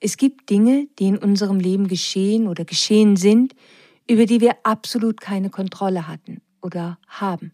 Es 0.00 0.16
gibt 0.16 0.48
Dinge, 0.48 0.86
die 0.98 1.08
in 1.08 1.18
unserem 1.18 1.60
Leben 1.60 1.86
geschehen 1.86 2.48
oder 2.48 2.64
geschehen 2.64 3.16
sind, 3.16 3.54
über 4.08 4.24
die 4.24 4.40
wir 4.40 4.56
absolut 4.62 5.20
keine 5.20 5.50
Kontrolle 5.50 6.08
hatten 6.08 6.40
oder 6.62 6.98
haben. 7.08 7.52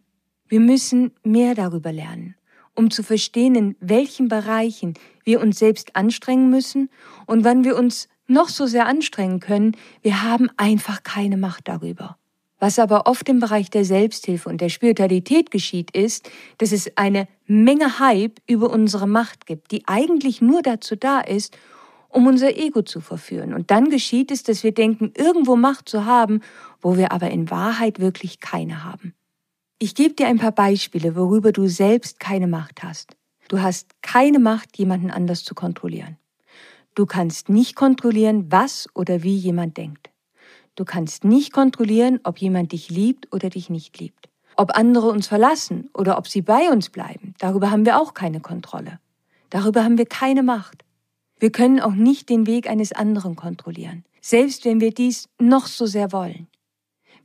Wir 0.48 0.60
müssen 0.60 1.12
mehr 1.24 1.54
darüber 1.54 1.92
lernen 1.92 2.34
um 2.78 2.92
zu 2.92 3.02
verstehen, 3.02 3.56
in 3.56 3.76
welchen 3.80 4.28
Bereichen 4.28 4.94
wir 5.24 5.40
uns 5.40 5.58
selbst 5.58 5.96
anstrengen 5.96 6.48
müssen 6.48 6.90
und 7.26 7.42
wann 7.42 7.64
wir 7.64 7.76
uns 7.76 8.08
noch 8.28 8.48
so 8.48 8.66
sehr 8.66 8.86
anstrengen 8.86 9.40
können, 9.40 9.76
wir 10.02 10.22
haben 10.22 10.48
einfach 10.56 11.02
keine 11.02 11.36
Macht 11.36 11.66
darüber. 11.66 12.16
Was 12.60 12.78
aber 12.78 13.06
oft 13.06 13.28
im 13.28 13.40
Bereich 13.40 13.68
der 13.70 13.84
Selbsthilfe 13.84 14.48
und 14.48 14.60
der 14.60 14.68
Spiritualität 14.68 15.50
geschieht, 15.50 15.90
ist, 15.90 16.30
dass 16.58 16.70
es 16.70 16.96
eine 16.96 17.26
Menge 17.46 17.98
Hype 17.98 18.38
über 18.46 18.70
unsere 18.70 19.08
Macht 19.08 19.46
gibt, 19.46 19.72
die 19.72 19.82
eigentlich 19.88 20.40
nur 20.40 20.62
dazu 20.62 20.94
da 20.94 21.20
ist, 21.20 21.56
um 22.08 22.26
unser 22.26 22.56
Ego 22.56 22.82
zu 22.82 23.00
verführen. 23.00 23.54
Und 23.54 23.70
dann 23.70 23.90
geschieht 23.90 24.30
es, 24.30 24.42
dass 24.42 24.64
wir 24.64 24.72
denken, 24.72 25.12
irgendwo 25.16 25.56
Macht 25.56 25.88
zu 25.88 26.04
haben, 26.04 26.40
wo 26.80 26.96
wir 26.96 27.12
aber 27.12 27.30
in 27.30 27.50
Wahrheit 27.50 28.00
wirklich 28.00 28.40
keine 28.40 28.84
haben. 28.84 29.14
Ich 29.78 29.94
gebe 29.94 30.14
dir 30.14 30.26
ein 30.26 30.38
paar 30.38 30.52
Beispiele, 30.52 31.14
worüber 31.14 31.52
du 31.52 31.68
selbst 31.68 32.18
keine 32.18 32.46
Macht 32.46 32.82
hast. 32.82 33.16
Du 33.48 33.60
hast 33.60 34.02
keine 34.02 34.38
Macht, 34.38 34.76
jemanden 34.76 35.10
anders 35.10 35.44
zu 35.44 35.54
kontrollieren. 35.54 36.16
Du 36.94 37.06
kannst 37.06 37.48
nicht 37.48 37.76
kontrollieren, 37.76 38.50
was 38.50 38.88
oder 38.94 39.22
wie 39.22 39.36
jemand 39.36 39.76
denkt. 39.76 40.10
Du 40.74 40.84
kannst 40.84 41.24
nicht 41.24 41.52
kontrollieren, 41.52 42.20
ob 42.24 42.38
jemand 42.38 42.72
dich 42.72 42.90
liebt 42.90 43.32
oder 43.32 43.50
dich 43.50 43.70
nicht 43.70 43.98
liebt. 43.98 44.28
Ob 44.56 44.76
andere 44.76 45.08
uns 45.08 45.28
verlassen 45.28 45.88
oder 45.94 46.18
ob 46.18 46.26
sie 46.26 46.42
bei 46.42 46.70
uns 46.70 46.90
bleiben, 46.90 47.34
darüber 47.38 47.70
haben 47.70 47.86
wir 47.86 48.00
auch 48.00 48.14
keine 48.14 48.40
Kontrolle. 48.40 48.98
Darüber 49.50 49.84
haben 49.84 49.96
wir 49.96 50.06
keine 50.06 50.42
Macht. 50.42 50.84
Wir 51.38 51.50
können 51.50 51.80
auch 51.80 51.94
nicht 51.94 52.28
den 52.28 52.46
Weg 52.46 52.68
eines 52.68 52.92
anderen 52.92 53.36
kontrollieren, 53.36 54.04
selbst 54.20 54.64
wenn 54.64 54.80
wir 54.80 54.92
dies 54.92 55.28
noch 55.38 55.66
so 55.66 55.86
sehr 55.86 56.12
wollen. 56.12 56.48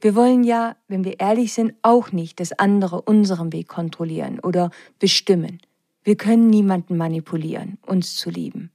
Wir 0.02 0.16
wollen 0.16 0.44
ja, 0.44 0.76
wenn 0.88 1.04
wir 1.04 1.20
ehrlich 1.20 1.54
sind, 1.54 1.76
auch 1.82 2.12
nicht, 2.12 2.40
dass 2.40 2.52
andere 2.52 3.02
unseren 3.02 3.54
Weg 3.54 3.70
kontrollieren 3.70 4.40
oder 4.40 4.70
bestimmen. 5.00 5.62
Wir 6.04 6.18
können 6.18 6.50
niemanden 6.50 6.98
manipulieren, 6.98 7.78
uns 7.86 8.18
zu 8.18 8.30
lieben. 8.30 8.72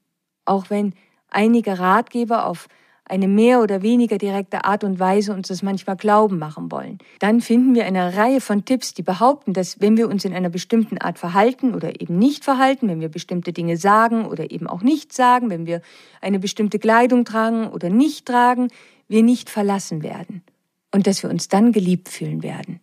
Auch 0.46 0.70
wenn 0.70 0.94
einige 1.28 1.78
Ratgeber 1.78 2.46
auf 2.46 2.68
eine 3.08 3.28
mehr 3.28 3.60
oder 3.60 3.82
weniger 3.82 4.18
direkte 4.18 4.64
Art 4.64 4.84
und 4.84 4.98
Weise 4.98 5.32
uns 5.32 5.48
das 5.48 5.62
manchmal 5.62 5.96
glauben 5.96 6.38
machen 6.38 6.70
wollen. 6.70 6.98
Dann 7.18 7.40
finden 7.40 7.74
wir 7.74 7.84
eine 7.84 8.16
Reihe 8.16 8.40
von 8.40 8.64
Tipps, 8.64 8.94
die 8.94 9.02
behaupten, 9.02 9.52
dass 9.52 9.80
wenn 9.80 9.96
wir 9.96 10.08
uns 10.08 10.24
in 10.24 10.34
einer 10.34 10.50
bestimmten 10.50 10.98
Art 10.98 11.18
verhalten 11.18 11.74
oder 11.74 12.00
eben 12.00 12.18
nicht 12.18 12.44
verhalten, 12.44 12.88
wenn 12.88 13.00
wir 13.00 13.08
bestimmte 13.08 13.52
Dinge 13.52 13.76
sagen 13.76 14.26
oder 14.26 14.50
eben 14.50 14.66
auch 14.66 14.82
nicht 14.82 15.12
sagen, 15.12 15.50
wenn 15.50 15.66
wir 15.66 15.80
eine 16.20 16.38
bestimmte 16.38 16.78
Kleidung 16.78 17.24
tragen 17.24 17.68
oder 17.68 17.90
nicht 17.90 18.26
tragen, 18.26 18.68
wir 19.08 19.22
nicht 19.22 19.50
verlassen 19.50 20.02
werden 20.02 20.42
und 20.92 21.06
dass 21.06 21.22
wir 21.22 21.30
uns 21.30 21.48
dann 21.48 21.72
geliebt 21.72 22.08
fühlen 22.08 22.42
werden. 22.42 22.80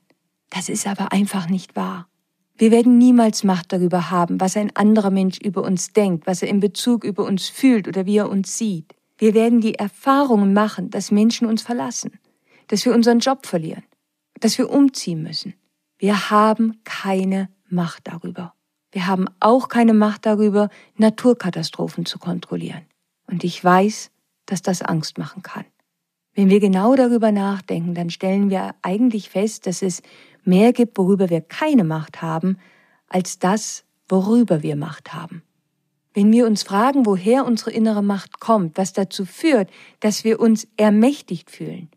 Das 0.50 0.70
ist 0.70 0.88
aber 0.88 1.12
einfach 1.12 1.50
nicht 1.50 1.75
wahr. 1.75 2.08
Wir 2.58 2.72
werden 2.72 2.98
niemals 2.98 3.44
Macht 3.44 3.74
darüber 3.74 4.12
haben, 4.12 4.39
was 4.39 4.55
ein 4.55 4.74
anderer 4.75 5.10
Mensch 5.10 5.38
über 5.39 5.63
uns 5.63 5.91
denkt, 5.91 6.25
was 6.25 6.41
er 6.41 6.48
in 6.48 6.62
Bezug 6.62 7.03
über 7.03 7.25
uns 7.25 7.50
fühlt 7.50 7.88
oder 7.88 8.05
wie 8.05 8.17
er 8.17 8.29
uns 8.29 8.58
sieht. 8.58 8.96
Wir 9.18 9.34
werden 9.34 9.62
die 9.62 9.76
Erfahrungen 9.76 10.54
machen, 10.54 10.90
dass 10.90 11.12
Menschen 11.12 11.48
uns 11.48 11.62
verlassen, 11.62 12.20
dass 12.68 12.86
wir 12.86 12.94
unseren 12.94 13.20
Job 13.20 13.46
verlieren, 13.46 13.84
dass 14.40 14.58
wir 14.58 14.70
umziehen 14.70 15.24
müssen. 15.24 15.54
Wir 15.98 16.30
haben 16.30 16.82
keine 16.84 17.50
Macht 17.70 18.08
darüber. 18.08 18.54
Wir 18.92 19.08
haben 19.08 19.28
auch 19.40 19.70
keine 19.70 19.94
Macht 19.94 20.26
darüber, 20.26 20.70
Naturkatastrophen 20.98 22.06
zu 22.06 22.20
kontrollieren. 22.20 22.86
Und 23.28 23.44
ich 23.44 23.64
weiß, 23.64 24.12
dass 24.46 24.62
das 24.62 24.82
Angst 24.82 25.18
machen 25.18 25.42
kann. 25.42 25.66
Wenn 26.34 26.50
wir 26.50 26.60
genau 26.60 26.96
darüber 26.96 27.32
nachdenken, 27.32 27.94
dann 27.94 28.10
stellen 28.10 28.50
wir 28.50 28.76
eigentlich 28.82 29.30
fest, 29.30 29.68
dass 29.68 29.82
es 29.82 30.02
mehr 30.44 30.74
gibt, 30.74 30.98
worüber 30.98 31.30
wir 31.30 31.42
keine 31.42 31.84
Macht 31.84 32.22
haben, 32.22 32.58
als 33.08 33.40
das, 33.40 33.86
worüber 34.10 34.62
wir 34.62 34.76
Macht 34.76 35.14
haben. 35.14 35.44
Wenn 36.16 36.32
wir 36.32 36.48
uns 36.48 36.64
fragen, 36.64 37.06
woher 37.06 37.46
unsere 37.46 37.72
innere 37.72 38.02
Macht 38.02 38.40
kommt, 38.40 38.78
was 38.78 38.94
dazu 38.94 39.26
führt, 39.26 39.70
dass 40.00 40.24
wir 40.24 40.40
uns 40.40 40.66
ermächtigt 40.78 41.52
fühlen, 41.52 41.90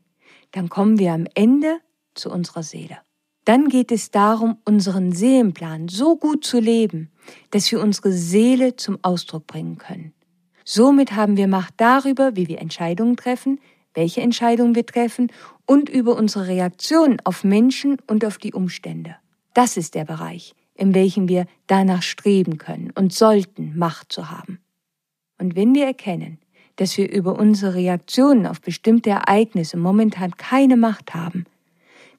dann 0.51 0.69
kommen 0.69 0.99
wir 0.99 1.13
am 1.13 1.27
Ende 1.35 1.79
zu 2.15 2.29
unserer 2.29 2.65
Seele. 2.65 2.99
Dann 3.45 3.69
geht 3.69 3.93
es 3.93 4.11
darum, 4.11 4.59
unseren 4.65 5.13
Seelenplan 5.13 5.87
so 5.87 6.17
gut 6.17 6.45
zu 6.45 6.59
leben, 6.59 7.13
dass 7.53 7.71
wir 7.71 7.81
unsere 7.81 8.11
Seele 8.13 8.75
zum 8.75 8.99
Ausdruck 9.03 9.47
bringen 9.47 9.79
können. 9.79 10.13
Somit 10.65 11.13
haben 11.13 11.37
wir 11.37 11.47
Macht 11.47 11.75
darüber, 11.77 12.35
wie 12.35 12.49
wir 12.49 12.59
Entscheidungen 12.59 13.17
treffen, 13.17 13.61
welche 13.95 14.21
Entscheidungen 14.21 14.75
wir 14.75 14.85
treffen 14.85 15.31
und 15.65 15.89
über 15.89 16.17
unsere 16.17 16.49
Reaktionen 16.49 17.21
auf 17.25 17.45
Menschen 17.45 17.99
und 18.09 18.25
auf 18.25 18.39
die 18.39 18.53
Umstände. 18.53 19.15
Das 19.55 19.77
ist 19.77 19.95
der 19.95 20.05
Bereich, 20.05 20.55
in 20.79 20.95
welchem 20.95 21.29
wir 21.29 21.47
danach 21.67 22.03
streben 22.03 22.57
können 22.57 22.91
und 22.95 23.13
sollten, 23.13 23.77
Macht 23.77 24.13
zu 24.13 24.31
haben. 24.31 24.61
Und 25.39 25.57
wenn 25.57 25.75
wir 25.75 25.85
erkennen, 25.85 26.39
dass 26.77 26.97
wir 26.97 27.11
über 27.11 27.39
unsere 27.39 27.75
Reaktionen 27.75 28.47
auf 28.47 28.61
bestimmte 28.61 29.11
Ereignisse 29.11 29.77
momentan 29.77 30.37
keine 30.37 30.77
Macht 30.77 31.15
haben, 31.15 31.45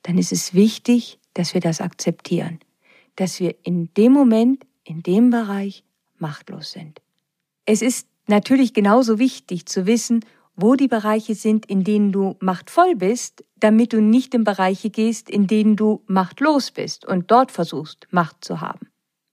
dann 0.04 0.18
ist 0.18 0.32
es 0.32 0.54
wichtig, 0.54 1.18
dass 1.34 1.54
wir 1.54 1.62
das 1.62 1.82
akzeptieren, 1.82 2.60
dass 3.16 3.40
wir 3.40 3.56
in 3.64 3.94
dem 3.96 4.12
Moment, 4.12 4.66
in 4.84 5.02
dem 5.04 5.30
Bereich 5.30 5.84
machtlos 6.18 6.72
sind. 6.72 7.02
Es 7.66 7.82
ist 7.82 8.08
natürlich 8.28 8.74
genauso 8.74 9.20
wichtig 9.20 9.66
zu 9.66 9.86
wissen, 9.86 10.26
wo 10.62 10.76
die 10.76 10.88
Bereiche 10.88 11.36
sind, 11.36 11.66
in 11.66 11.84
denen 11.84 12.12
du 12.12 12.36
machtvoll 12.40 12.96
bist, 12.96 13.44
damit 13.58 13.94
du 13.94 14.02
nicht 14.02 14.34
in 14.34 14.44
Bereiche 14.44 14.90
gehst, 14.90 15.30
in 15.30 15.48
denen 15.48 15.76
du 15.76 16.04
machtlos 16.08 16.72
bist 16.72 17.06
und 17.06 17.32
dort 17.32 17.52
versuchst, 17.52 18.08
Macht 18.12 18.44
zu 18.44 18.62
haben. 18.62 18.88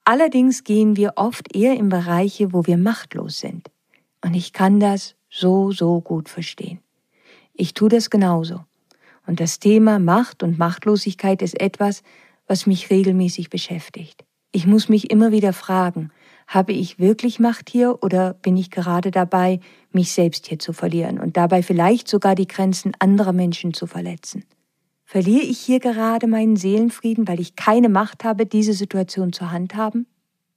Allerdings 0.04 0.62
gehen 0.62 0.96
wir 0.96 1.14
oft 1.16 1.54
eher 1.54 1.74
in 1.74 1.88
Bereiche, 1.88 2.52
wo 2.52 2.64
wir 2.66 2.76
machtlos 2.76 3.40
sind. 3.40 3.70
Und 4.24 4.34
ich 4.34 4.52
kann 4.52 4.78
das 4.78 5.16
so, 5.28 5.72
so 5.72 6.00
gut 6.00 6.28
verstehen. 6.28 6.78
Ich 7.54 7.74
tue 7.74 7.88
das 7.88 8.10
genauso. 8.10 8.64
Und 9.26 9.40
das 9.40 9.58
Thema 9.58 9.98
Macht 9.98 10.42
und 10.44 10.58
Machtlosigkeit 10.58 11.42
ist 11.42 11.60
etwas, 11.60 12.02
was 12.46 12.66
mich 12.66 12.90
regelmäßig 12.90 13.50
beschäftigt. 13.50 14.24
Ich 14.52 14.66
muss 14.66 14.88
mich 14.88 15.10
immer 15.10 15.32
wieder 15.32 15.52
fragen, 15.52 16.12
habe 16.46 16.72
ich 16.72 16.98
wirklich 16.98 17.40
Macht 17.40 17.70
hier 17.70 18.02
oder 18.02 18.34
bin 18.34 18.56
ich 18.56 18.70
gerade 18.70 19.10
dabei, 19.10 19.60
mich 19.90 20.12
selbst 20.12 20.46
hier 20.46 20.58
zu 20.58 20.72
verlieren 20.72 21.18
und 21.18 21.36
dabei 21.36 21.62
vielleicht 21.62 22.08
sogar 22.08 22.34
die 22.34 22.46
Grenzen 22.46 22.92
anderer 22.98 23.32
Menschen 23.32 23.74
zu 23.74 23.86
verletzen? 23.86 24.44
Verliere 25.04 25.44
ich 25.44 25.58
hier 25.58 25.80
gerade 25.80 26.26
meinen 26.26 26.56
Seelenfrieden, 26.56 27.28
weil 27.28 27.40
ich 27.40 27.56
keine 27.56 27.88
Macht 27.88 28.24
habe, 28.24 28.46
diese 28.46 28.72
Situation 28.72 29.32
zu 29.32 29.50
handhaben? 29.50 30.06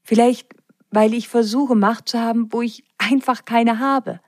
Vielleicht, 0.03 0.47
weil 0.89 1.13
ich 1.13 1.27
versuche, 1.27 1.75
Macht 1.75 2.09
zu 2.09 2.19
haben, 2.19 2.51
wo 2.51 2.61
ich 2.61 2.83
einfach 2.97 3.45
keine 3.45 3.79
habe. 3.79 4.19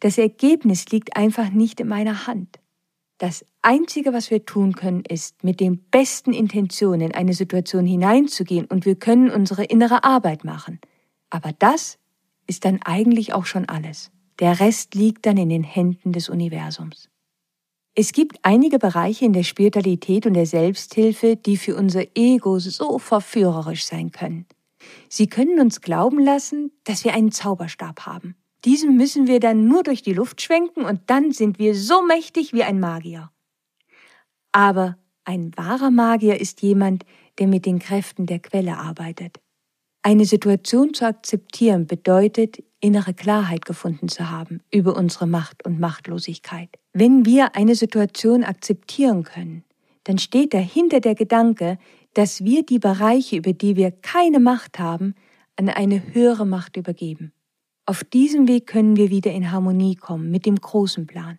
Das 0.00 0.18
Ergebnis 0.18 0.86
liegt 0.90 1.16
einfach 1.16 1.50
nicht 1.50 1.80
in 1.80 1.88
meiner 1.88 2.26
Hand. 2.26 2.58
Das 3.18 3.44
Einzige, 3.62 4.12
was 4.12 4.30
wir 4.30 4.44
tun 4.44 4.74
können, 4.74 5.02
ist, 5.08 5.44
mit 5.44 5.60
den 5.60 5.78
besten 5.90 6.32
Intentionen 6.32 7.00
in 7.00 7.14
eine 7.14 7.32
Situation 7.32 7.86
hineinzugehen 7.86 8.66
und 8.66 8.84
wir 8.84 8.96
können 8.96 9.30
unsere 9.30 9.64
innere 9.64 10.04
Arbeit 10.04 10.44
machen. 10.44 10.80
Aber 11.34 11.52
das 11.52 11.98
ist 12.46 12.64
dann 12.64 12.80
eigentlich 12.84 13.32
auch 13.32 13.44
schon 13.44 13.68
alles. 13.68 14.12
Der 14.38 14.60
Rest 14.60 14.94
liegt 14.94 15.26
dann 15.26 15.36
in 15.36 15.48
den 15.48 15.64
Händen 15.64 16.12
des 16.12 16.28
Universums. 16.28 17.08
Es 17.96 18.12
gibt 18.12 18.38
einige 18.42 18.78
Bereiche 18.78 19.24
in 19.24 19.32
der 19.32 19.42
Spiritualität 19.42 20.26
und 20.26 20.34
der 20.34 20.46
Selbsthilfe, 20.46 21.34
die 21.34 21.56
für 21.56 21.74
unser 21.74 22.04
Ego 22.14 22.60
so 22.60 23.00
verführerisch 23.00 23.84
sein 23.84 24.12
können. 24.12 24.46
Sie 25.08 25.26
können 25.26 25.58
uns 25.58 25.80
glauben 25.80 26.20
lassen, 26.20 26.70
dass 26.84 27.02
wir 27.02 27.14
einen 27.14 27.32
Zauberstab 27.32 28.06
haben. 28.06 28.36
Diesen 28.64 28.96
müssen 28.96 29.26
wir 29.26 29.40
dann 29.40 29.66
nur 29.66 29.82
durch 29.82 30.02
die 30.02 30.14
Luft 30.14 30.40
schwenken 30.40 30.84
und 30.84 31.00
dann 31.08 31.32
sind 31.32 31.58
wir 31.58 31.74
so 31.74 32.06
mächtig 32.06 32.52
wie 32.52 32.62
ein 32.62 32.78
Magier. 32.78 33.32
Aber 34.52 34.96
ein 35.24 35.50
wahrer 35.56 35.90
Magier 35.90 36.40
ist 36.40 36.62
jemand, 36.62 37.04
der 37.40 37.48
mit 37.48 37.66
den 37.66 37.80
Kräften 37.80 38.26
der 38.26 38.38
Quelle 38.38 38.78
arbeitet. 38.78 39.40
Eine 40.06 40.26
Situation 40.26 40.92
zu 40.92 41.06
akzeptieren 41.06 41.86
bedeutet, 41.86 42.62
innere 42.78 43.14
Klarheit 43.14 43.64
gefunden 43.64 44.10
zu 44.10 44.28
haben 44.28 44.60
über 44.70 44.98
unsere 44.98 45.26
Macht 45.26 45.64
und 45.64 45.80
Machtlosigkeit. 45.80 46.68
Wenn 46.92 47.24
wir 47.24 47.56
eine 47.56 47.74
Situation 47.74 48.44
akzeptieren 48.44 49.22
können, 49.22 49.64
dann 50.04 50.18
steht 50.18 50.52
dahinter 50.52 51.00
der 51.00 51.14
Gedanke, 51.14 51.78
dass 52.12 52.44
wir 52.44 52.66
die 52.66 52.78
Bereiche, 52.78 53.36
über 53.36 53.54
die 53.54 53.76
wir 53.76 53.92
keine 53.92 54.40
Macht 54.40 54.78
haben, 54.78 55.14
an 55.56 55.70
eine 55.70 56.12
höhere 56.12 56.44
Macht 56.44 56.76
übergeben. 56.76 57.32
Auf 57.86 58.04
diesem 58.04 58.46
Weg 58.46 58.66
können 58.66 58.96
wir 58.96 59.08
wieder 59.08 59.32
in 59.32 59.50
Harmonie 59.52 59.96
kommen 59.96 60.30
mit 60.30 60.44
dem 60.44 60.56
großen 60.56 61.06
Plan. 61.06 61.38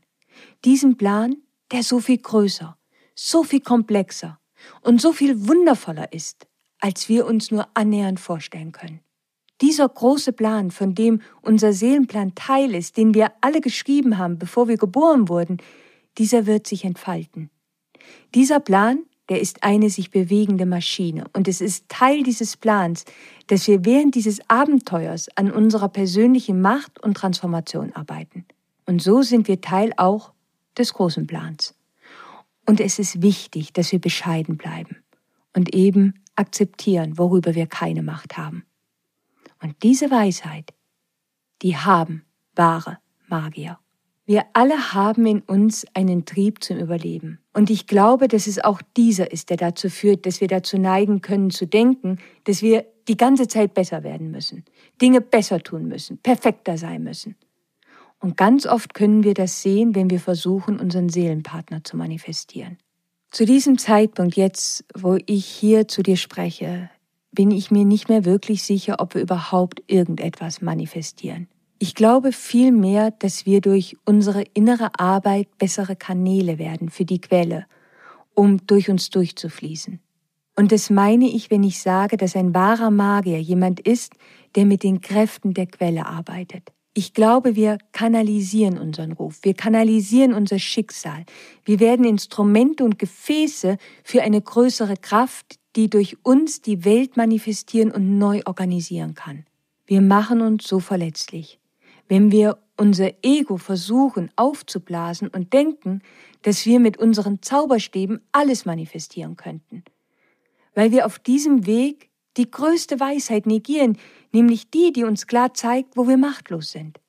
Diesen 0.66 0.98
Plan, 0.98 1.36
der 1.72 1.84
so 1.84 2.00
viel 2.00 2.18
größer, 2.18 2.76
so 3.14 3.44
viel 3.44 3.62
komplexer 3.62 4.40
und 4.82 5.00
so 5.00 5.14
viel 5.14 5.48
wundervoller 5.48 6.12
ist, 6.12 6.48
als 6.86 7.10
wir 7.10 7.26
uns 7.26 7.50
nur 7.50 7.68
annähernd 7.74 8.20
vorstellen 8.20 8.72
können. 8.72 9.00
Dieser 9.60 9.90
große 9.90 10.34
Plan, 10.34 10.70
von 10.70 10.94
dem 10.94 11.20
unser 11.42 11.74
Seelenplan 11.74 12.36
Teil 12.36 12.76
ist, 12.76 12.96
den 12.98 13.16
wir 13.16 13.32
alle 13.42 13.60
geschrieben 13.60 14.20
haben, 14.20 14.38
bevor 14.38 14.68
wir 14.68 14.78
geboren 14.78 15.28
wurden, 15.28 15.58
dieser 16.20 16.46
wird 16.46 16.68
sich 16.68 16.86
entfalten. 16.86 17.50
Dieser 18.36 18.60
Plan 18.60 19.00
der 19.30 19.42
ist 19.42 19.64
eine 19.64 19.90
sich 19.90 20.12
bewegende 20.12 20.68
Maschine. 20.68 21.26
Und 21.34 21.48
es 21.48 21.60
ist 21.60 21.90
Teil 21.90 22.22
dieses 22.22 22.58
Plans, 22.58 23.06
dass 23.48 23.68
wir 23.68 23.84
während 23.84 24.14
dieses 24.14 24.48
Abenteuers 24.52 25.30
an 25.36 25.50
unserer 25.52 25.90
persönlichen 25.90 26.62
Macht 26.62 27.04
und 27.04 27.18
Transformation 27.18 27.92
arbeiten. 27.94 28.46
Und 28.86 29.02
so 29.02 29.24
sind 29.24 29.48
wir 29.48 29.62
Teil 29.62 29.94
auch 29.98 30.32
des 30.78 30.94
großen 30.94 31.26
Plans. 31.26 31.74
Und 32.68 32.80
es 32.80 33.00
ist 33.00 33.24
wichtig, 33.24 33.74
dass 33.74 33.92
wir 33.92 34.00
bescheiden 34.00 34.58
bleiben 34.58 34.98
und 35.56 35.74
eben 35.74 36.14
akzeptieren, 36.36 37.18
worüber 37.18 37.56
wir 37.56 37.68
keine 37.68 38.04
Macht 38.04 38.38
haben. 38.38 38.66
Und 39.62 39.76
diese 39.84 40.12
Weisheit, 40.12 40.74
die 41.62 41.78
haben 41.78 42.26
wahre 42.56 42.98
Magier. 43.28 43.80
Wir 44.28 44.44
alle 44.54 44.94
haben 44.94 45.26
in 45.28 45.42
uns 45.42 45.86
einen 45.94 46.26
Trieb 46.26 46.64
zum 46.64 46.78
Überleben. 46.78 47.40
Und 47.54 47.70
ich 47.70 47.86
glaube, 47.86 48.28
dass 48.28 48.48
es 48.48 48.64
auch 48.64 48.82
dieser 48.98 49.32
ist, 49.32 49.52
der 49.52 49.58
dazu 49.58 49.90
führt, 49.90 50.26
dass 50.26 50.42
wir 50.42 50.48
dazu 50.48 50.80
neigen 50.80 51.22
können 51.22 51.52
zu 51.52 51.68
denken, 51.68 52.18
dass 52.46 52.64
wir 52.64 52.86
die 53.08 53.18
ganze 53.18 53.48
Zeit 53.48 53.76
besser 53.76 54.04
werden 54.04 54.32
müssen, 54.32 54.66
Dinge 55.00 55.22
besser 55.22 55.60
tun 55.60 55.88
müssen, 55.88 56.18
perfekter 56.18 56.78
sein 56.78 57.04
müssen. 57.04 57.36
Und 58.20 58.36
ganz 58.36 58.66
oft 58.66 58.96
können 58.96 59.24
wir 59.24 59.36
das 59.36 59.62
sehen, 59.62 59.94
wenn 59.94 60.10
wir 60.10 60.20
versuchen, 60.20 60.80
unseren 60.80 61.10
Seelenpartner 61.10 61.84
zu 61.84 61.96
manifestieren. 61.96 62.78
Zu 63.36 63.46
diesem 63.46 63.78
Zeitpunkt 63.78 64.38
jetzt, 64.38 64.86
wo 64.98 65.18
ich 65.26 65.46
hier 65.46 65.90
zu 65.90 66.02
dir 66.02 66.16
spreche, 66.16 66.90
bin 67.34 67.52
ich 67.52 67.70
mir 67.70 67.84
nicht 67.84 68.08
mehr 68.08 68.24
wirklich 68.24 68.64
sicher, 68.64 69.02
ob 69.02 69.14
wir 69.14 69.22
überhaupt 69.22 69.84
irgendetwas 69.88 70.62
manifestieren. 70.62 71.50
Ich 71.78 71.96
glaube 71.96 72.32
vielmehr, 72.32 73.12
dass 73.12 73.46
wir 73.46 73.60
durch 73.60 73.98
unsere 74.06 74.44
innere 74.54 74.98
Arbeit 74.98 75.50
bessere 75.58 75.98
Kanäle 75.98 76.60
werden 76.60 76.90
für 76.90 77.04
die 77.04 77.20
Quelle, 77.20 77.66
um 78.36 78.66
durch 78.68 78.90
uns 78.90 79.10
durchzufließen. 79.10 80.00
Und 80.56 80.72
das 80.72 80.90
meine 80.90 81.28
ich, 81.28 81.52
wenn 81.52 81.64
ich 81.64 81.82
sage, 81.82 82.16
dass 82.16 82.38
ein 82.38 82.54
wahrer 82.54 82.90
Magier 82.90 83.42
jemand 83.42 83.82
ist, 83.82 84.14
der 84.56 84.64
mit 84.64 84.82
den 84.82 85.02
Kräften 85.02 85.54
der 85.54 85.66
Quelle 85.66 86.06
arbeitet. 86.06 86.72
Ich 86.98 87.14
glaube, 87.14 87.56
wir 87.56 87.78
kanalisieren 87.92 88.80
unseren 88.80 89.12
Ruf, 89.12 89.40
wir 89.44 89.54
kanalisieren 89.54 90.34
unser 90.34 90.60
Schicksal, 90.60 91.26
wir 91.66 91.80
werden 91.80 92.06
Instrumente 92.06 92.84
und 92.84 92.98
Gefäße 92.98 93.78
für 94.04 94.24
eine 94.24 94.42
größere 94.42 94.96
Kraft, 94.96 95.60
die 95.76 95.90
durch 95.90 96.18
uns 96.24 96.62
die 96.62 96.86
Welt 96.86 97.18
manifestieren 97.18 97.92
und 97.92 98.18
neu 98.18 98.42
organisieren 98.46 99.14
kann. 99.14 99.46
Wir 99.86 100.02
machen 100.02 100.42
uns 100.42 100.68
so 100.68 100.80
verletzlich 100.80 101.60
wenn 102.08 102.32
wir 102.32 102.58
unser 102.78 103.12
Ego 103.24 103.58
versuchen 103.58 104.30
aufzublasen 104.36 105.30
und 105.30 105.54
denken, 105.54 106.02
dass 106.42 106.66
wir 106.66 106.80
mit 106.80 106.98
unseren 106.98 107.42
Zauberstäben 107.42 108.22
alles 108.32 108.66
manifestieren 108.66 109.36
könnten. 109.36 109.84
Weil 110.74 110.92
wir 110.92 111.06
auf 111.06 111.20
diesem 111.20 111.66
Weg 111.66 112.10
die 112.38 112.50
größte 112.50 113.00
Weisheit 113.00 113.46
negieren, 113.46 113.98
nämlich 114.32 114.70
die, 114.70 114.92
die 114.92 115.04
uns 115.04 115.28
klar 115.28 115.54
zeigt, 115.54 115.96
wo 115.98 116.08
wir 116.08 116.18
machtlos 116.18 116.72
sind. 116.72 117.00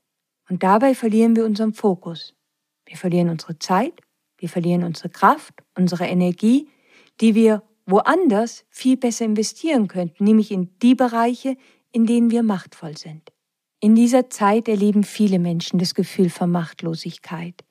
Und 0.49 0.63
dabei 0.63 0.95
verlieren 0.95 1.35
wir 1.37 1.45
unseren 1.45 1.75
Fokus. 1.75 2.35
Wir 2.87 2.97
verlieren 2.97 3.29
unsere 3.29 3.59
Zeit, 3.59 4.01
wir 4.39 4.49
verlieren 4.49 4.85
unsere 4.85 5.09
Kraft, 5.09 5.55
unsere 5.77 6.07
Energie, 6.07 6.69
die 7.21 7.35
wir 7.35 7.63
woanders 7.87 8.65
viel 8.69 8.97
besser 8.97 9.25
investieren 9.25 9.89
könnten, 9.89 10.25
nämlich 10.25 10.51
in 10.51 10.71
die 10.81 10.95
Bereiche, 10.95 11.57
in 11.93 12.07
denen 12.07 12.31
wir 12.31 12.43
machtvoll 12.43 12.97
sind. 12.97 13.33
In 13.81 13.95
dieser 13.95 14.31
Zeit 14.31 14.69
erleben 14.69 15.05
viele 15.05 15.39
Menschen 15.39 15.79
das 15.79 15.95
Gefühl 15.95 16.31
von 16.31 16.51
Machtlosigkeit 16.51 17.65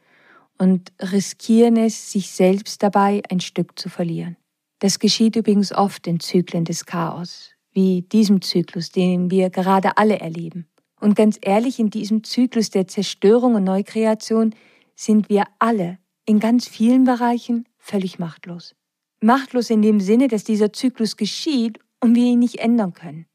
und 0.58 0.94
riskieren 1.02 1.78
es, 1.78 2.12
sich 2.12 2.32
selbst 2.32 2.82
dabei 2.82 3.22
ein 3.30 3.40
Stück 3.40 3.78
zu 3.78 3.90
verlieren. 3.90 4.38
Das 4.86 5.00
geschieht 5.00 5.36
übrigens 5.36 5.72
oft 5.72 6.06
in 6.06 6.20
Zyklen 6.20 6.64
des 6.64 6.86
Chaos, 6.86 7.50
wie 7.72 8.04
diesem 8.04 8.44
Zyklus, 8.44 8.92
den 8.92 9.32
wir 9.32 9.50
gerade 9.50 9.98
alle 9.98 10.20
erleben. 10.20 10.68
Und 11.02 11.16
ganz 11.16 11.40
ehrlich, 11.42 11.80
in 11.80 11.90
diesem 11.90 12.24
Zyklus 12.24 12.70
der 12.70 12.86
Zerstörung 12.86 13.56
und 13.56 13.64
Neukreation 13.64 14.54
sind 14.96 15.28
wir 15.28 15.46
alle 15.58 15.98
in 16.28 16.40
ganz 16.40 16.68
vielen 16.68 17.04
Bereichen 17.04 17.68
völlig 17.80 18.20
machtlos. 18.20 18.76
Machtlos 19.22 19.72
in 19.72 19.82
dem 19.82 20.00
Sinne, 20.00 20.28
dass 20.28 20.44
dieser 20.44 20.72
Zyklus 20.72 21.18
geschieht 21.18 21.80
und 22.00 22.14
wir 22.14 22.26
ihn 22.26 22.38
nicht 22.38 22.60
ändern 22.60 22.94
können. 22.94 23.26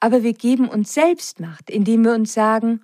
Aber 0.00 0.22
wir 0.22 0.34
geben 0.34 0.68
uns 0.68 0.92
selbst 0.92 1.40
Macht, 1.40 1.70
indem 1.70 2.04
wir 2.04 2.12
uns 2.12 2.34
sagen, 2.34 2.82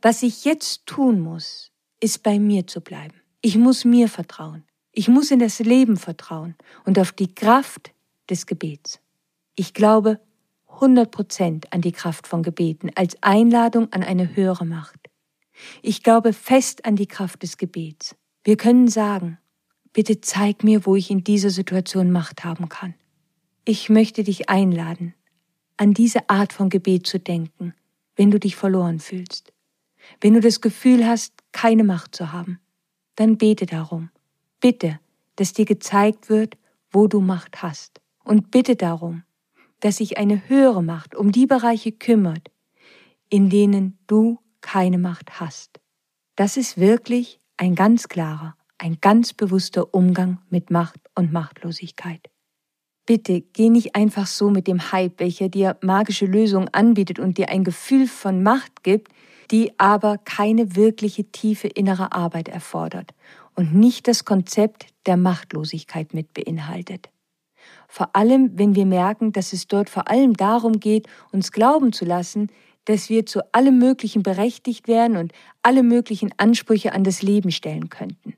was 0.00 0.22
ich 0.22 0.46
jetzt 0.46 0.86
tun 0.86 1.20
muss, 1.20 1.70
ist 2.00 2.22
bei 2.22 2.38
mir 2.38 2.66
zu 2.66 2.80
bleiben. 2.80 3.20
Ich 3.42 3.58
muss 3.58 3.84
mir 3.84 4.08
vertrauen. 4.08 4.64
Ich 4.96 5.08
muss 5.08 5.32
in 5.32 5.40
das 5.40 5.58
Leben 5.58 5.96
vertrauen 5.96 6.54
und 6.84 7.00
auf 7.00 7.10
die 7.10 7.34
Kraft 7.34 7.92
des 8.30 8.46
Gebets. 8.46 9.00
Ich 9.56 9.74
glaube 9.74 10.20
100 10.68 11.10
Prozent 11.10 11.72
an 11.72 11.80
die 11.80 11.90
Kraft 11.90 12.28
von 12.28 12.44
Gebeten 12.44 12.90
als 12.94 13.20
Einladung 13.20 13.92
an 13.92 14.04
eine 14.04 14.36
höhere 14.36 14.64
Macht. 14.64 15.10
Ich 15.82 16.04
glaube 16.04 16.32
fest 16.32 16.84
an 16.84 16.94
die 16.94 17.08
Kraft 17.08 17.42
des 17.42 17.56
Gebets. 17.56 18.14
Wir 18.44 18.56
können 18.56 18.86
sagen, 18.86 19.38
bitte 19.92 20.20
zeig 20.20 20.62
mir, 20.62 20.86
wo 20.86 20.94
ich 20.94 21.10
in 21.10 21.24
dieser 21.24 21.50
Situation 21.50 22.12
Macht 22.12 22.44
haben 22.44 22.68
kann. 22.68 22.94
Ich 23.64 23.88
möchte 23.88 24.22
dich 24.22 24.48
einladen, 24.48 25.14
an 25.76 25.92
diese 25.92 26.28
Art 26.28 26.52
von 26.52 26.68
Gebet 26.68 27.06
zu 27.06 27.18
denken, 27.18 27.74
wenn 28.14 28.30
du 28.30 28.38
dich 28.38 28.54
verloren 28.54 29.00
fühlst. 29.00 29.52
Wenn 30.20 30.34
du 30.34 30.40
das 30.40 30.60
Gefühl 30.60 31.04
hast, 31.04 31.32
keine 31.50 31.82
Macht 31.82 32.14
zu 32.14 32.32
haben, 32.32 32.60
dann 33.16 33.38
bete 33.38 33.66
darum. 33.66 34.10
Bitte, 34.64 34.98
dass 35.36 35.52
dir 35.52 35.66
gezeigt 35.66 36.30
wird, 36.30 36.56
wo 36.90 37.06
du 37.06 37.20
Macht 37.20 37.60
hast. 37.62 38.00
Und 38.24 38.50
bitte 38.50 38.76
darum, 38.76 39.22
dass 39.80 39.98
sich 39.98 40.16
eine 40.16 40.48
höhere 40.48 40.82
Macht 40.82 41.14
um 41.14 41.32
die 41.32 41.44
Bereiche 41.44 41.92
kümmert, 41.92 42.50
in 43.28 43.50
denen 43.50 43.98
du 44.06 44.38
keine 44.62 44.96
Macht 44.96 45.38
hast. 45.38 45.80
Das 46.34 46.56
ist 46.56 46.78
wirklich 46.78 47.40
ein 47.58 47.74
ganz 47.74 48.08
klarer, 48.08 48.56
ein 48.78 48.96
ganz 49.02 49.34
bewusster 49.34 49.92
Umgang 49.92 50.40
mit 50.48 50.70
Macht 50.70 51.00
und 51.14 51.30
Machtlosigkeit. 51.30 52.30
Bitte 53.04 53.42
geh 53.42 53.68
nicht 53.68 53.94
einfach 53.94 54.26
so 54.26 54.48
mit 54.48 54.66
dem 54.66 54.92
Hype, 54.92 55.20
welcher 55.20 55.50
dir 55.50 55.76
magische 55.82 56.24
Lösungen 56.24 56.72
anbietet 56.72 57.18
und 57.18 57.36
dir 57.36 57.50
ein 57.50 57.64
Gefühl 57.64 58.06
von 58.06 58.42
Macht 58.42 58.82
gibt, 58.82 59.12
die 59.50 59.78
aber 59.78 60.16
keine 60.16 60.74
wirkliche 60.74 61.24
tiefe 61.24 61.68
innere 61.68 62.12
Arbeit 62.12 62.48
erfordert 62.48 63.12
und 63.54 63.74
nicht 63.74 64.08
das 64.08 64.24
Konzept 64.24 64.86
der 65.06 65.16
Machtlosigkeit 65.16 66.14
mit 66.14 66.34
beinhaltet. 66.34 67.10
Vor 67.88 68.14
allem, 68.14 68.58
wenn 68.58 68.74
wir 68.74 68.86
merken, 68.86 69.32
dass 69.32 69.52
es 69.52 69.68
dort 69.68 69.88
vor 69.88 70.08
allem 70.08 70.34
darum 70.34 70.80
geht, 70.80 71.06
uns 71.32 71.52
glauben 71.52 71.92
zu 71.92 72.04
lassen, 72.04 72.50
dass 72.84 73.08
wir 73.08 73.24
zu 73.24 73.40
allem 73.54 73.78
Möglichen 73.78 74.22
berechtigt 74.22 74.88
wären 74.88 75.16
und 75.16 75.32
alle 75.62 75.82
möglichen 75.82 76.30
Ansprüche 76.36 76.92
an 76.92 77.04
das 77.04 77.22
Leben 77.22 77.50
stellen 77.50 77.88
könnten. 77.88 78.34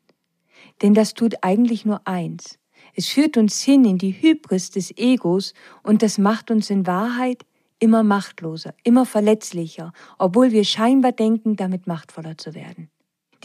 Denn 0.82 0.94
das 0.94 1.14
tut 1.14 1.36
eigentlich 1.42 1.84
nur 1.84 2.06
eins. 2.06 2.58
Es 2.94 3.08
führt 3.08 3.36
uns 3.36 3.62
hin 3.62 3.84
in 3.84 3.98
die 3.98 4.12
Hybris 4.12 4.70
des 4.70 4.96
Egos 4.96 5.54
und 5.82 6.02
das 6.02 6.18
macht 6.18 6.50
uns 6.50 6.70
in 6.70 6.86
Wahrheit 6.86 7.44
immer 7.78 8.02
machtloser, 8.02 8.74
immer 8.84 9.04
verletzlicher, 9.04 9.92
obwohl 10.18 10.52
wir 10.52 10.64
scheinbar 10.64 11.12
denken, 11.12 11.56
damit 11.56 11.86
machtvoller 11.86 12.38
zu 12.38 12.54
werden. 12.54 12.88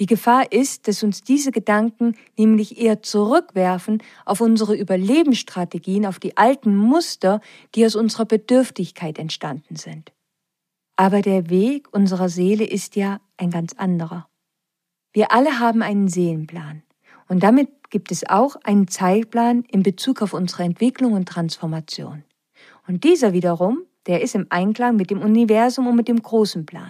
Die 0.01 0.07
Gefahr 0.07 0.51
ist, 0.51 0.87
dass 0.87 1.03
uns 1.03 1.21
diese 1.21 1.51
Gedanken 1.51 2.15
nämlich 2.35 2.81
eher 2.81 3.03
zurückwerfen 3.03 4.01
auf 4.25 4.41
unsere 4.41 4.75
Überlebensstrategien, 4.75 6.07
auf 6.07 6.17
die 6.17 6.37
alten 6.37 6.75
Muster, 6.75 7.39
die 7.75 7.85
aus 7.85 7.95
unserer 7.95 8.25
Bedürftigkeit 8.25 9.19
entstanden 9.19 9.75
sind. 9.75 10.11
Aber 10.95 11.21
der 11.21 11.51
Weg 11.51 11.87
unserer 11.93 12.29
Seele 12.29 12.65
ist 12.65 12.95
ja 12.95 13.21
ein 13.37 13.51
ganz 13.51 13.73
anderer. 13.73 14.27
Wir 15.13 15.31
alle 15.31 15.59
haben 15.59 15.83
einen 15.83 16.07
Seelenplan 16.07 16.81
und 17.29 17.43
damit 17.43 17.69
gibt 17.91 18.11
es 18.11 18.27
auch 18.27 18.55
einen 18.63 18.87
Zeitplan 18.87 19.65
in 19.65 19.83
Bezug 19.83 20.23
auf 20.23 20.33
unsere 20.33 20.63
Entwicklung 20.63 21.13
und 21.13 21.27
Transformation. 21.27 22.23
Und 22.87 23.03
dieser 23.03 23.33
wiederum, 23.33 23.83
der 24.07 24.23
ist 24.23 24.33
im 24.33 24.47
Einklang 24.49 24.95
mit 24.95 25.11
dem 25.11 25.21
Universum 25.21 25.85
und 25.85 25.95
mit 25.95 26.07
dem 26.07 26.23
großen 26.23 26.65
Plan. 26.65 26.89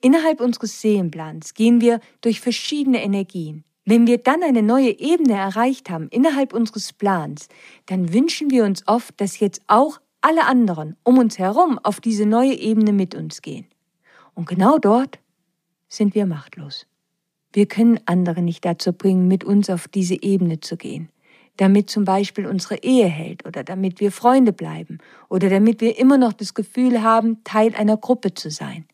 Innerhalb 0.00 0.40
unseres 0.40 0.80
Seelenplans 0.80 1.54
gehen 1.54 1.80
wir 1.80 2.00
durch 2.22 2.40
verschiedene 2.40 3.02
Energien. 3.02 3.64
Wenn 3.84 4.06
wir 4.06 4.18
dann 4.18 4.42
eine 4.42 4.62
neue 4.62 4.98
Ebene 4.98 5.34
erreicht 5.34 5.90
haben 5.90 6.08
innerhalb 6.08 6.54
unseres 6.54 6.92
Plans, 6.92 7.48
dann 7.86 8.12
wünschen 8.12 8.50
wir 8.50 8.64
uns 8.64 8.86
oft, 8.86 9.20
dass 9.20 9.40
jetzt 9.40 9.62
auch 9.66 10.00
alle 10.20 10.46
anderen 10.46 10.96
um 11.02 11.18
uns 11.18 11.38
herum 11.38 11.78
auf 11.82 12.00
diese 12.00 12.26
neue 12.26 12.54
Ebene 12.54 12.92
mit 12.92 13.14
uns 13.14 13.42
gehen. 13.42 13.66
Und 14.34 14.48
genau 14.48 14.78
dort 14.78 15.18
sind 15.88 16.14
wir 16.14 16.26
machtlos. 16.26 16.86
Wir 17.52 17.66
können 17.66 18.00
andere 18.06 18.42
nicht 18.42 18.64
dazu 18.64 18.92
bringen, 18.92 19.28
mit 19.28 19.44
uns 19.44 19.68
auf 19.68 19.88
diese 19.88 20.22
Ebene 20.22 20.60
zu 20.60 20.76
gehen, 20.76 21.08
damit 21.56 21.90
zum 21.90 22.04
Beispiel 22.04 22.46
unsere 22.46 22.76
Ehe 22.76 23.06
hält 23.06 23.44
oder 23.44 23.64
damit 23.64 24.00
wir 24.00 24.12
Freunde 24.12 24.52
bleiben 24.52 24.98
oder 25.28 25.50
damit 25.50 25.80
wir 25.80 25.98
immer 25.98 26.16
noch 26.16 26.32
das 26.32 26.54
Gefühl 26.54 27.02
haben, 27.02 27.42
Teil 27.44 27.74
einer 27.74 27.96
Gruppe 27.96 28.34
zu 28.34 28.50
sein. 28.50 28.86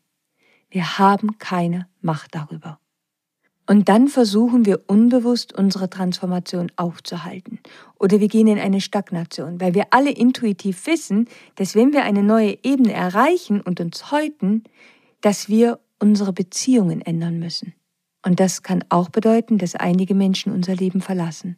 Wir 0.69 0.97
haben 0.97 1.37
keine 1.37 1.87
Macht 2.01 2.35
darüber. 2.35 2.79
Und 3.69 3.89
dann 3.89 4.07
versuchen 4.07 4.65
wir 4.65 4.83
unbewusst 4.87 5.53
unsere 5.53 5.89
Transformation 5.89 6.71
aufzuhalten. 6.77 7.59
Oder 7.99 8.21
wir 8.21 8.29
gehen 8.29 8.47
in 8.47 8.59
eine 8.59 8.79
Stagnation, 8.79 9.59
weil 9.59 9.73
wir 9.73 9.87
alle 9.91 10.11
intuitiv 10.11 10.87
wissen, 10.87 11.27
dass 11.55 11.75
wenn 11.75 11.91
wir 11.91 12.03
eine 12.03 12.23
neue 12.23 12.57
Ebene 12.63 12.93
erreichen 12.93 13.59
und 13.59 13.81
uns 13.81 14.09
häuten, 14.09 14.63
dass 15.19 15.49
wir 15.49 15.79
unsere 15.99 16.31
Beziehungen 16.31 17.01
ändern 17.01 17.39
müssen. 17.39 17.73
Und 18.25 18.39
das 18.39 18.63
kann 18.63 18.85
auch 18.89 19.09
bedeuten, 19.09 19.57
dass 19.57 19.75
einige 19.75 20.15
Menschen 20.15 20.53
unser 20.53 20.75
Leben 20.75 21.01
verlassen. 21.01 21.57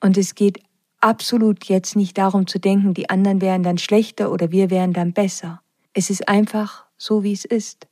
Und 0.00 0.16
es 0.18 0.34
geht 0.34 0.60
absolut 1.00 1.64
jetzt 1.64 1.94
nicht 1.94 2.18
darum 2.18 2.46
zu 2.46 2.58
denken, 2.58 2.94
die 2.94 3.08
anderen 3.08 3.40
wären 3.40 3.62
dann 3.62 3.78
schlechter 3.78 4.32
oder 4.32 4.50
wir 4.50 4.70
wären 4.70 4.92
dann 4.92 5.12
besser. 5.12 5.62
Es 5.92 6.10
ist 6.10 6.28
einfach 6.28 6.86
so, 6.96 7.22
wie 7.22 7.32
es 7.32 7.44
ist. 7.44 7.86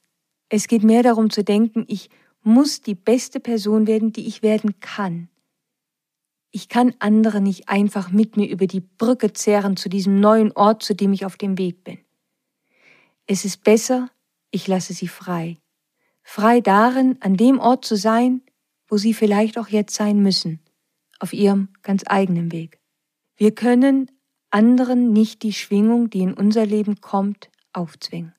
Es 0.49 0.67
geht 0.67 0.83
mehr 0.83 1.03
darum 1.03 1.31
zu 1.31 1.45
denken, 1.45 1.85
ich 1.89 2.11
muss 2.43 2.81
die 2.81 2.95
beste 2.95 3.41
Person 3.41 3.87
werden, 3.87 4.13
die 4.13 4.27
ich 4.27 4.43
werden 4.43 4.81
kann. 4.81 5.29
Ich 6.51 6.69
kann 6.69 6.95
andere 6.99 7.41
nicht 7.41 7.69
einfach 7.69 8.11
mit 8.11 8.37
mir 8.37 8.49
über 8.49 8.67
die 8.67 8.81
Brücke 8.81 9.33
zehren 9.33 9.77
zu 9.77 9.89
diesem 9.89 10.19
neuen 10.19 10.53
Ort, 10.53 10.83
zu 10.83 10.95
dem 10.95 11.13
ich 11.13 11.27
auf 11.27 11.37
dem 11.37 11.59
Weg 11.59 11.85
bin. 11.85 11.99
Es 13.27 13.45
ist 13.45 13.63
besser, 13.63 14.11
ich 14.51 14.67
lasse 14.67 14.95
sie 14.95 15.09
frei. 15.09 15.59
Frei 16.23 16.61
darin, 16.61 17.19
an 17.21 17.37
dem 17.37 17.59
Ort 17.59 17.85
zu 17.85 17.97
sein, 17.97 18.43
wo 18.87 18.97
sie 18.97 19.13
vielleicht 19.13 19.59
auch 19.59 19.69
jetzt 19.69 19.95
sein 19.95 20.23
müssen, 20.23 20.61
auf 21.19 21.35
ihrem 21.35 21.69
ganz 21.83 22.05
eigenen 22.07 22.53
Weg. 22.53 22.81
Wir 23.37 23.55
können 23.55 24.11
anderen 24.51 25.13
nicht 25.13 25.43
die 25.43 25.53
Schwingung, 25.53 26.09
die 26.09 26.21
in 26.21 26.33
unser 26.33 26.65
Leben 26.65 27.03
kommt, 27.03 27.51
aufzwingen. 27.75 28.35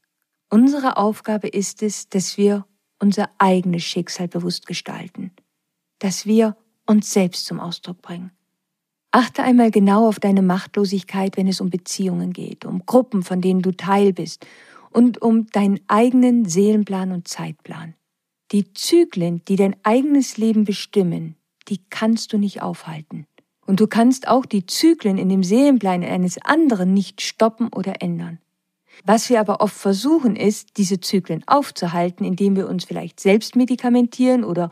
Unsere 0.49 0.97
Aufgabe 0.97 1.47
ist 1.47 1.83
es, 1.83 2.09
dass 2.09 2.37
wir 2.37 2.65
unser 2.99 3.29
eigenes 3.37 3.83
Schicksal 3.83 4.27
bewusst 4.27 4.65
gestalten, 4.65 5.31
dass 5.99 6.25
wir 6.25 6.57
uns 6.87 7.13
selbst 7.13 7.45
zum 7.45 7.59
Ausdruck 7.59 8.01
bringen. 8.01 8.31
Achte 9.11 9.43
einmal 9.43 9.71
genau 9.71 10.07
auf 10.07 10.19
deine 10.19 10.41
Machtlosigkeit, 10.41 11.37
wenn 11.37 11.47
es 11.47 11.61
um 11.61 11.69
Beziehungen 11.69 12.33
geht, 12.33 12.65
um 12.65 12.85
Gruppen, 12.85 13.23
von 13.23 13.41
denen 13.41 13.61
du 13.61 13.71
Teil 13.71 14.13
bist 14.13 14.45
und 14.91 15.21
um 15.21 15.47
deinen 15.47 15.79
eigenen 15.87 16.45
Seelenplan 16.45 17.11
und 17.11 17.27
Zeitplan. 17.27 17.95
Die 18.51 18.73
Zyklen, 18.73 19.43
die 19.45 19.55
dein 19.55 19.75
eigenes 19.83 20.37
Leben 20.37 20.63
bestimmen, 20.63 21.35
die 21.67 21.79
kannst 21.89 22.33
du 22.33 22.37
nicht 22.39 22.61
aufhalten. 22.61 23.25
Und 23.65 23.79
du 23.79 23.87
kannst 23.87 24.27
auch 24.27 24.47
die 24.47 24.65
Zyklen 24.65 25.19
in 25.19 25.29
dem 25.29 25.43
Seelenplan 25.43 26.03
eines 26.03 26.39
anderen 26.43 26.93
nicht 26.93 27.21
stoppen 27.21 27.67
oder 27.67 28.01
ändern. 28.01 28.39
Was 29.05 29.29
wir 29.29 29.39
aber 29.39 29.61
oft 29.61 29.75
versuchen, 29.75 30.35
ist, 30.35 30.77
diese 30.77 30.99
Zyklen 30.99 31.43
aufzuhalten, 31.47 32.25
indem 32.25 32.55
wir 32.55 32.67
uns 32.67 32.85
vielleicht 32.85 33.19
selbst 33.19 33.55
medikamentieren 33.55 34.43
oder 34.43 34.69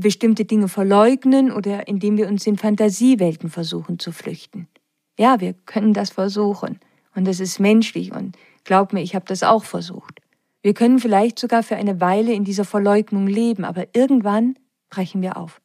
bestimmte 0.00 0.44
Dinge 0.44 0.68
verleugnen 0.68 1.52
oder 1.52 1.86
indem 1.86 2.16
wir 2.16 2.28
uns 2.28 2.46
in 2.46 2.56
Fantasiewelten 2.56 3.50
versuchen 3.50 3.98
zu 3.98 4.12
flüchten. 4.12 4.68
Ja, 5.18 5.40
wir 5.40 5.52
können 5.52 5.92
das 5.92 6.10
versuchen 6.10 6.80
und 7.14 7.26
das 7.26 7.40
ist 7.40 7.60
menschlich 7.60 8.12
und 8.12 8.36
glaub 8.64 8.92
mir, 8.92 9.02
ich 9.02 9.14
habe 9.14 9.26
das 9.26 9.42
auch 9.42 9.64
versucht. 9.64 10.20
Wir 10.62 10.74
können 10.74 10.98
vielleicht 10.98 11.38
sogar 11.38 11.62
für 11.62 11.76
eine 11.76 12.00
Weile 12.00 12.32
in 12.32 12.44
dieser 12.44 12.64
Verleugnung 12.64 13.26
leben, 13.26 13.64
aber 13.64 13.86
irgendwann 13.94 14.56
brechen 14.90 15.20
wir 15.20 15.36
auf. 15.36 15.60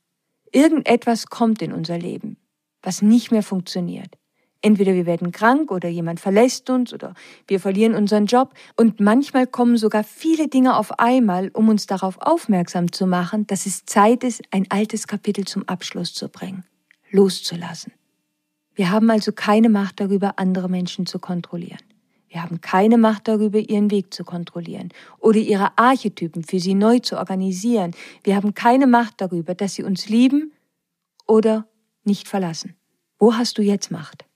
Irgendetwas 0.52 1.28
kommt 1.28 1.62
in 1.62 1.72
unser 1.72 1.98
Leben, 1.98 2.38
was 2.82 3.02
nicht 3.02 3.32
mehr 3.32 3.44
funktioniert. 3.44 4.18
Entweder 4.62 4.94
wir 4.94 5.06
werden 5.06 5.32
krank 5.32 5.72
oder 5.72 5.88
jemand 5.88 6.20
verlässt 6.20 6.70
uns 6.70 6.94
oder 6.94 7.14
wir 7.48 7.60
verlieren 7.60 7.94
unseren 7.94 8.26
Job 8.26 8.54
und 8.76 9.00
manchmal 9.00 9.46
kommen 9.48 9.78
sogar 9.78 10.04
viele 10.04 10.48
Dinge 10.48 10.78
auf 10.78 11.00
einmal, 11.00 11.50
um 11.54 11.70
uns 11.70 11.86
darauf 11.86 12.18
aufmerksam 12.20 12.92
zu 12.92 13.06
machen, 13.06 13.46
dass 13.48 13.66
es 13.66 13.86
Zeit 13.86 14.24
ist, 14.24 14.42
ein 14.52 14.66
altes 14.70 15.08
Kapitel 15.08 15.46
zum 15.46 15.68
Abschluss 15.68 16.14
zu 16.14 16.28
bringen, 16.30 16.64
loszulassen. 17.12 17.94
Wir 18.74 18.92
haben 18.92 19.10
also 19.10 19.32
keine 19.32 19.70
Macht 19.70 20.00
darüber, 20.00 20.34
andere 20.38 20.70
Menschen 20.70 21.06
zu 21.06 21.20
kontrollieren. 21.20 21.80
Wir 22.30 22.44
haben 22.44 22.62
keine 22.62 22.98
Macht 22.98 23.28
darüber, 23.28 23.58
ihren 23.58 23.90
Weg 23.90 24.14
zu 24.14 24.24
kontrollieren 24.24 24.90
oder 25.18 25.40
ihre 25.40 25.78
Archetypen 25.78 26.44
für 26.44 26.60
sie 26.60 26.76
neu 26.76 27.00
zu 27.00 27.18
organisieren. 27.18 27.92
Wir 28.24 28.36
haben 28.36 28.54
keine 28.54 28.86
Macht 28.86 29.16
darüber, 29.22 29.56
dass 29.56 29.76
sie 29.76 29.84
uns 29.84 30.10
lieben 30.10 30.52
oder 31.26 31.68
nicht 32.04 32.28
verlassen. 32.28 32.76
Wo 33.18 33.34
hast 33.34 33.58
du 33.58 33.64
jetzt 33.64 33.90
Macht? 33.90 34.27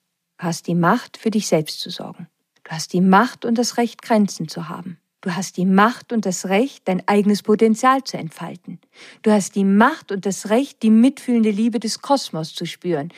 Du 0.41 0.47
hast 0.47 0.65
die 0.65 0.73
Macht, 0.73 1.17
für 1.17 1.29
dich 1.29 1.45
selbst 1.45 1.81
zu 1.81 1.91
sorgen. 1.91 2.27
Du 2.63 2.71
hast 2.71 2.93
die 2.93 3.01
Macht 3.01 3.45
und 3.45 3.59
das 3.59 3.77
Recht, 3.77 4.01
Grenzen 4.01 4.47
zu 4.47 4.69
haben. 4.69 4.97
Du 5.21 5.35
hast 5.35 5.55
die 5.55 5.67
Macht 5.67 6.11
und 6.11 6.25
das 6.25 6.47
Recht, 6.47 6.87
dein 6.87 7.07
eigenes 7.07 7.43
Potenzial 7.43 8.03
zu 8.03 8.17
entfalten. 8.17 8.79
Du 9.21 9.29
hast 9.29 9.53
die 9.53 9.63
Macht 9.63 10.11
und 10.11 10.25
das 10.25 10.49
Recht, 10.49 10.81
die 10.81 10.89
mitfühlende 10.89 11.51
Liebe 11.51 11.79
des 11.79 12.01
Kosmos 12.01 12.55
zu 12.55 12.65
spüren. 12.65 13.13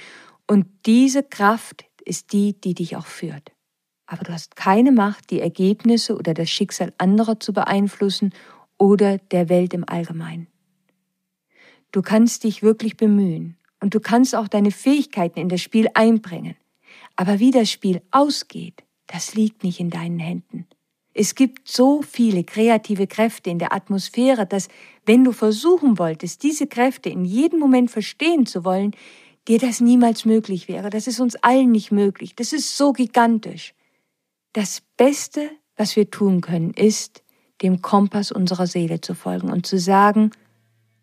Und 0.47 0.65
diese 0.85 1.23
Kraft 1.23 1.85
ist 2.03 2.33
die, 2.33 2.59
die 2.59 2.73
dich 2.73 2.97
auch 2.97 3.05
führt. 3.05 3.53
Aber 4.05 4.25
du 4.25 4.33
hast 4.33 4.57
keine 4.57 4.91
Macht, 4.91 5.29
die 5.29 5.39
Ergebnisse 5.39 6.17
oder 6.17 6.33
das 6.33 6.49
Schicksal 6.49 6.91
anderer 6.97 7.39
zu 7.39 7.53
beeinflussen 7.53 8.33
oder 8.77 9.17
der 9.17 9.47
Welt 9.47 9.73
im 9.73 9.87
Allgemeinen. 9.87 10.47
Du 11.93 12.01
kannst 12.01 12.43
dich 12.43 12.63
wirklich 12.63 12.97
bemühen 12.97 13.55
und 13.79 13.95
du 13.95 14.01
kannst 14.01 14.35
auch 14.35 14.49
deine 14.49 14.71
Fähigkeiten 14.71 15.39
in 15.39 15.47
das 15.47 15.61
Spiel 15.61 15.87
einbringen. 15.93 16.57
Aber 17.15 17.39
wie 17.39 17.51
das 17.51 17.69
Spiel 17.71 18.01
ausgeht, 18.11 18.83
das 19.07 19.35
liegt 19.35 19.63
nicht 19.63 19.79
in 19.79 19.89
deinen 19.89 20.19
Händen. 20.19 20.67
Es 21.13 21.35
gibt 21.35 21.67
so 21.67 22.01
viele 22.01 22.43
kreative 22.43 23.05
Kräfte 23.05 23.51
in 23.51 23.59
der 23.59 23.73
Atmosphäre, 23.73 24.47
dass 24.47 24.67
wenn 25.05 25.23
du 25.23 25.31
versuchen 25.31 25.99
wolltest, 25.99 26.41
diese 26.41 26.65
Kräfte 26.65 27.09
in 27.09 27.23
jedem 27.23 27.59
Moment 27.59 27.91
verstehen 27.91 28.47
zu 28.47 28.65
wollen, 28.65 28.95
dir 29.47 29.59
das 29.59 29.79
niemals 29.79 30.25
möglich 30.25 30.67
wäre. 30.67 30.89
Das 30.89 31.05
ist 31.05 31.19
uns 31.19 31.35
allen 31.35 31.71
nicht 31.71 31.91
möglich. 31.91 32.35
Das 32.35 32.53
ist 32.53 32.77
so 32.77 32.93
gigantisch. 32.93 33.73
das 34.53 34.81
Beste, 34.97 35.49
was 35.75 35.95
wir 35.95 36.09
tun 36.11 36.41
können, 36.41 36.71
ist, 36.73 37.23
dem 37.61 37.81
Kompass 37.81 38.31
unserer 38.31 38.67
Seele 38.67 39.01
zu 39.01 39.15
folgen 39.15 39.51
und 39.51 39.65
zu 39.65 39.79
sagen, 39.79 40.31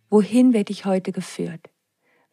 wohin 0.08 0.52
werde 0.52 0.72
ich 0.72 0.84
heute 0.84 1.12
geführt? 1.12 1.68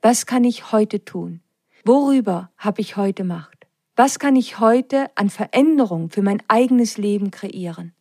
Was 0.01 0.25
kann 0.25 0.43
ich 0.43 0.71
heute 0.71 1.03
tun? 1.03 1.41
Worüber 1.83 2.51
habe 2.57 2.81
ich 2.81 2.97
heute 2.97 3.23
Macht? 3.23 3.56
Was 3.99 4.19
kann 4.19 4.35
ich 4.35 4.59
heute 4.59 5.09
an 5.15 5.31
Veränderung 5.31 6.11
für 6.11 6.21
mein 6.21 6.43
eigenes 6.47 6.99
Leben 6.99 7.31
kreieren? 7.31 7.95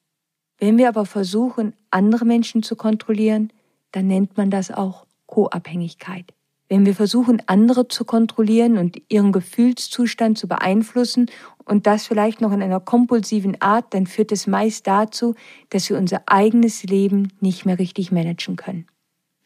Wenn 0.59 0.77
wir 0.77 0.89
aber 0.91 1.07
versuchen, 1.07 1.73
andere 1.91 2.27
Menschen 2.27 2.63
zu 2.63 2.77
kontrollieren, 2.77 3.51
dann 3.93 4.07
nennt 4.07 4.37
man 4.37 4.51
das 4.51 4.71
auch 4.71 5.07
Co-Abhängigkeit. 5.25 6.35
Wenn 6.69 6.85
wir 6.85 6.95
versuchen, 6.95 7.41
andere 7.47 7.89
zu 7.89 8.05
kontrollieren 8.05 8.77
und 8.77 9.01
ihren 9.09 9.33
Gefühlszustand 9.33 10.37
zu 10.37 10.49
beeinflussen 10.49 11.31
und 11.65 11.87
das 11.87 12.07
vielleicht 12.07 12.43
noch 12.43 12.53
in 12.53 12.63
einer 12.63 12.81
kompulsiven 12.81 13.59
Art, 13.63 13.95
dann 13.95 14.07
führt 14.07 14.33
es 14.33 14.47
meist 14.47 14.87
dazu, 14.87 15.35
dass 15.71 15.89
wir 15.89 15.97
unser 15.97 16.25
eigenes 16.27 16.83
Leben 16.83 17.33
nicht 17.41 17.65
mehr 17.65 17.79
richtig 17.79 18.13
managen 18.13 18.57
können. 18.57 18.87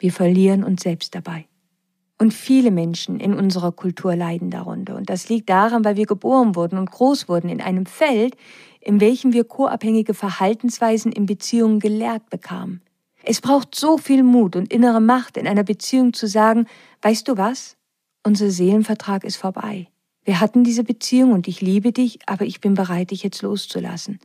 Wir 0.00 0.10
verlieren 0.10 0.64
uns 0.64 0.82
selbst 0.82 1.14
dabei. 1.14 1.46
Und 2.20 2.34
viele 2.34 2.70
Menschen 2.70 3.18
in 3.18 3.32
unserer 3.32 3.72
Kultur 3.72 4.14
leiden 4.14 4.50
darunter. 4.50 4.94
Und 4.94 5.08
das 5.08 5.30
liegt 5.30 5.48
daran, 5.48 5.86
weil 5.86 5.96
wir 5.96 6.04
geboren 6.04 6.54
wurden 6.54 6.76
und 6.76 6.90
groß 6.90 7.30
wurden 7.30 7.48
in 7.48 7.62
einem 7.62 7.86
Feld, 7.86 8.36
in 8.78 9.00
welchem 9.00 9.32
wir 9.32 9.44
co-abhängige 9.44 10.12
Verhaltensweisen 10.12 11.12
in 11.12 11.24
Beziehungen 11.24 11.80
gelehrt 11.80 12.28
bekamen. 12.28 12.82
Es 13.22 13.40
braucht 13.40 13.74
so 13.74 13.96
viel 13.96 14.22
Mut 14.22 14.54
und 14.54 14.70
innere 14.70 15.00
Macht 15.00 15.38
in 15.38 15.48
einer 15.48 15.64
Beziehung 15.64 16.12
zu 16.12 16.26
sagen, 16.26 16.66
weißt 17.00 17.26
du 17.26 17.38
was? 17.38 17.78
Unser 18.22 18.50
Seelenvertrag 18.50 19.24
ist 19.24 19.38
vorbei. 19.38 19.88
Wir 20.22 20.40
hatten 20.40 20.62
diese 20.62 20.84
Beziehung 20.84 21.32
und 21.32 21.48
ich 21.48 21.62
liebe 21.62 21.90
dich, 21.90 22.18
aber 22.26 22.44
ich 22.44 22.60
bin 22.60 22.74
bereit, 22.74 23.12
dich 23.12 23.22
jetzt 23.22 23.40
loszulassen, 23.40 24.18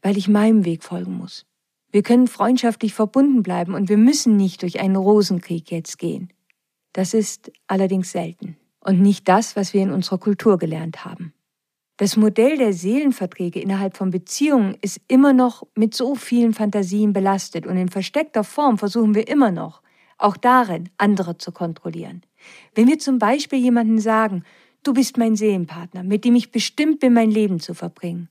weil 0.00 0.16
ich 0.16 0.26
meinem 0.26 0.64
Weg 0.64 0.82
folgen 0.82 1.18
muss. 1.18 1.44
Wir 1.90 2.02
können 2.02 2.28
freundschaftlich 2.28 2.94
verbunden 2.94 3.42
bleiben 3.42 3.74
und 3.74 3.90
wir 3.90 3.98
müssen 3.98 4.38
nicht 4.38 4.62
durch 4.62 4.80
einen 4.80 4.96
Rosenkrieg 4.96 5.70
jetzt 5.70 5.98
gehen. 5.98 6.30
Das 6.92 7.14
ist 7.14 7.50
allerdings 7.66 8.12
selten 8.12 8.56
und 8.80 9.00
nicht 9.00 9.28
das, 9.28 9.56
was 9.56 9.72
wir 9.74 9.82
in 9.82 9.92
unserer 9.92 10.18
Kultur 10.18 10.58
gelernt 10.58 11.04
haben. 11.04 11.32
Das 11.96 12.16
Modell 12.16 12.56
der 12.56 12.72
Seelenverträge 12.72 13.60
innerhalb 13.60 13.96
von 13.96 14.10
Beziehungen 14.10 14.76
ist 14.80 15.00
immer 15.08 15.32
noch 15.32 15.62
mit 15.74 15.94
so 15.94 16.14
vielen 16.14 16.52
Fantasien 16.52 17.12
belastet 17.12 17.66
und 17.66 17.76
in 17.76 17.88
versteckter 17.88 18.44
Form 18.44 18.78
versuchen 18.78 19.14
wir 19.14 19.28
immer 19.28 19.50
noch, 19.50 19.82
auch 20.18 20.36
darin, 20.36 20.88
andere 20.98 21.38
zu 21.38 21.52
kontrollieren. 21.52 22.22
Wenn 22.74 22.88
wir 22.88 22.98
zum 22.98 23.18
Beispiel 23.18 23.58
jemanden 23.60 23.98
sagen, 23.98 24.42
du 24.82 24.94
bist 24.94 25.16
mein 25.16 25.36
Seelenpartner, 25.36 26.02
mit 26.02 26.24
dem 26.24 26.34
ich 26.34 26.50
bestimmt 26.50 27.00
bin, 27.00 27.12
mein 27.12 27.30
Leben 27.30 27.60
zu 27.60 27.74
verbringen, 27.74 28.28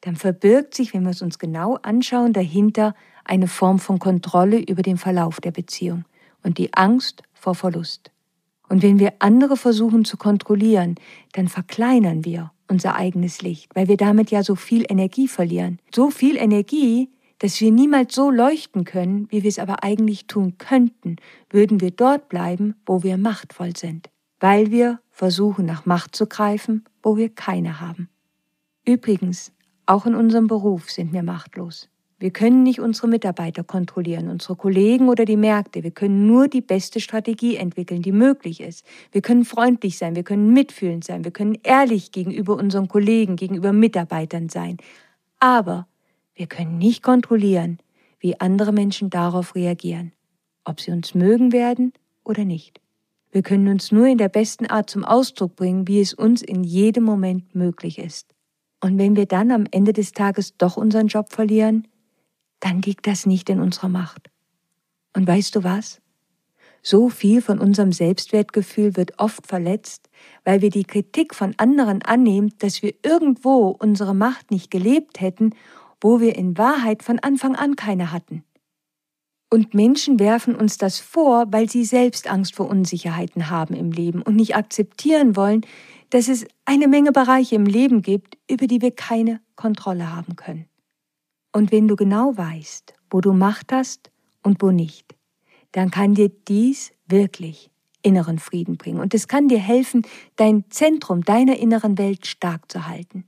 dann 0.00 0.16
verbirgt 0.16 0.74
sich, 0.74 0.92
wenn 0.92 1.04
wir 1.04 1.10
es 1.10 1.22
uns 1.22 1.38
genau 1.38 1.76
anschauen, 1.82 2.32
dahinter 2.32 2.94
eine 3.24 3.48
Form 3.48 3.78
von 3.78 3.98
Kontrolle 3.98 4.58
über 4.58 4.82
den 4.82 4.98
Verlauf 4.98 5.40
der 5.40 5.52
Beziehung 5.52 6.04
und 6.42 6.58
die 6.58 6.74
Angst 6.74 7.22
vor 7.46 7.54
Verlust. 7.54 8.10
Und 8.68 8.82
wenn 8.82 8.98
wir 8.98 9.12
andere 9.20 9.56
versuchen 9.56 10.04
zu 10.04 10.16
kontrollieren, 10.16 10.96
dann 11.34 11.46
verkleinern 11.46 12.24
wir 12.24 12.50
unser 12.66 12.96
eigenes 12.96 13.40
Licht, 13.40 13.70
weil 13.76 13.86
wir 13.86 13.96
damit 13.96 14.32
ja 14.32 14.42
so 14.42 14.56
viel 14.56 14.84
Energie 14.88 15.28
verlieren. 15.28 15.78
So 15.94 16.10
viel 16.10 16.36
Energie, 16.36 17.08
dass 17.38 17.60
wir 17.60 17.70
niemals 17.70 18.16
so 18.16 18.32
leuchten 18.32 18.84
können, 18.84 19.28
wie 19.30 19.44
wir 19.44 19.48
es 19.48 19.60
aber 19.60 19.84
eigentlich 19.84 20.26
tun 20.26 20.58
könnten, 20.58 21.16
würden 21.48 21.80
wir 21.80 21.92
dort 21.92 22.28
bleiben, 22.28 22.74
wo 22.84 23.04
wir 23.04 23.16
machtvoll 23.16 23.76
sind, 23.76 24.10
weil 24.40 24.72
wir 24.72 24.98
versuchen 25.12 25.66
nach 25.66 25.86
Macht 25.86 26.16
zu 26.16 26.26
greifen, 26.26 26.84
wo 27.04 27.16
wir 27.16 27.28
keine 27.28 27.80
haben. 27.80 28.08
Übrigens, 28.84 29.52
auch 29.86 30.04
in 30.04 30.16
unserem 30.16 30.48
Beruf 30.48 30.90
sind 30.90 31.12
wir 31.12 31.22
machtlos. 31.22 31.88
Wir 32.18 32.30
können 32.30 32.62
nicht 32.62 32.80
unsere 32.80 33.08
Mitarbeiter 33.08 33.62
kontrollieren, 33.62 34.30
unsere 34.30 34.56
Kollegen 34.56 35.10
oder 35.10 35.26
die 35.26 35.36
Märkte. 35.36 35.82
Wir 35.82 35.90
können 35.90 36.26
nur 36.26 36.48
die 36.48 36.62
beste 36.62 36.98
Strategie 36.98 37.56
entwickeln, 37.56 38.00
die 38.00 38.12
möglich 38.12 38.62
ist. 38.62 38.86
Wir 39.12 39.20
können 39.20 39.44
freundlich 39.44 39.98
sein, 39.98 40.16
wir 40.16 40.22
können 40.22 40.54
mitfühlend 40.54 41.04
sein, 41.04 41.24
wir 41.24 41.30
können 41.30 41.58
ehrlich 41.62 42.12
gegenüber 42.12 42.54
unseren 42.56 42.88
Kollegen, 42.88 43.36
gegenüber 43.36 43.74
Mitarbeitern 43.74 44.48
sein. 44.48 44.78
Aber 45.40 45.86
wir 46.34 46.46
können 46.46 46.78
nicht 46.78 47.02
kontrollieren, 47.02 47.80
wie 48.18 48.40
andere 48.40 48.72
Menschen 48.72 49.10
darauf 49.10 49.54
reagieren, 49.54 50.12
ob 50.64 50.80
sie 50.80 50.92
uns 50.92 51.14
mögen 51.14 51.52
werden 51.52 51.92
oder 52.24 52.46
nicht. 52.46 52.80
Wir 53.30 53.42
können 53.42 53.68
uns 53.68 53.92
nur 53.92 54.06
in 54.06 54.16
der 54.16 54.30
besten 54.30 54.64
Art 54.64 54.88
zum 54.88 55.04
Ausdruck 55.04 55.54
bringen, 55.54 55.86
wie 55.86 56.00
es 56.00 56.14
uns 56.14 56.40
in 56.40 56.64
jedem 56.64 57.04
Moment 57.04 57.54
möglich 57.54 57.98
ist. 57.98 58.34
Und 58.80 58.96
wenn 58.96 59.16
wir 59.16 59.26
dann 59.26 59.50
am 59.50 59.66
Ende 59.70 59.92
des 59.92 60.12
Tages 60.12 60.56
doch 60.56 60.78
unseren 60.78 61.08
Job 61.08 61.30
verlieren, 61.30 61.86
dann 62.66 62.82
liegt 62.82 63.06
das 63.06 63.26
nicht 63.26 63.48
in 63.48 63.60
unserer 63.60 63.88
Macht. 63.88 64.28
Und 65.14 65.24
weißt 65.24 65.54
du 65.54 65.62
was? 65.62 66.00
So 66.82 67.08
viel 67.08 67.40
von 67.40 67.60
unserem 67.60 67.92
Selbstwertgefühl 67.92 68.96
wird 68.96 69.20
oft 69.20 69.46
verletzt, 69.46 70.10
weil 70.44 70.62
wir 70.62 70.70
die 70.70 70.82
Kritik 70.82 71.36
von 71.36 71.54
anderen 71.58 72.02
annehmen, 72.02 72.52
dass 72.58 72.82
wir 72.82 72.92
irgendwo 73.04 73.68
unsere 73.68 74.16
Macht 74.16 74.50
nicht 74.50 74.72
gelebt 74.72 75.20
hätten, 75.20 75.50
wo 76.00 76.18
wir 76.18 76.34
in 76.34 76.58
Wahrheit 76.58 77.04
von 77.04 77.20
Anfang 77.20 77.54
an 77.54 77.76
keine 77.76 78.10
hatten. 78.10 78.42
Und 79.48 79.74
Menschen 79.74 80.18
werfen 80.18 80.56
uns 80.56 80.76
das 80.76 80.98
vor, 80.98 81.46
weil 81.52 81.70
sie 81.70 81.84
selbst 81.84 82.28
Angst 82.28 82.56
vor 82.56 82.68
Unsicherheiten 82.68 83.48
haben 83.48 83.74
im 83.74 83.92
Leben 83.92 84.22
und 84.22 84.34
nicht 84.34 84.56
akzeptieren 84.56 85.36
wollen, 85.36 85.60
dass 86.10 86.26
es 86.26 86.44
eine 86.64 86.88
Menge 86.88 87.12
Bereiche 87.12 87.54
im 87.54 87.66
Leben 87.66 88.02
gibt, 88.02 88.38
über 88.50 88.66
die 88.66 88.82
wir 88.82 88.90
keine 88.90 89.40
Kontrolle 89.54 90.12
haben 90.14 90.34
können. 90.34 90.68
Und 91.56 91.72
wenn 91.72 91.88
du 91.88 91.96
genau 91.96 92.36
weißt, 92.36 92.92
wo 93.08 93.22
du 93.22 93.32
Macht 93.32 93.72
hast 93.72 94.10
und 94.42 94.60
wo 94.60 94.72
nicht, 94.72 95.16
dann 95.72 95.90
kann 95.90 96.14
dir 96.14 96.28
dies 96.28 96.92
wirklich 97.08 97.70
inneren 98.02 98.38
Frieden 98.38 98.76
bringen. 98.76 99.00
Und 99.00 99.14
es 99.14 99.26
kann 99.26 99.48
dir 99.48 99.58
helfen, 99.58 100.02
dein 100.36 100.66
Zentrum 100.68 101.22
deiner 101.24 101.56
inneren 101.56 101.96
Welt 101.96 102.26
stark 102.26 102.70
zu 102.70 102.86
halten. 102.86 103.24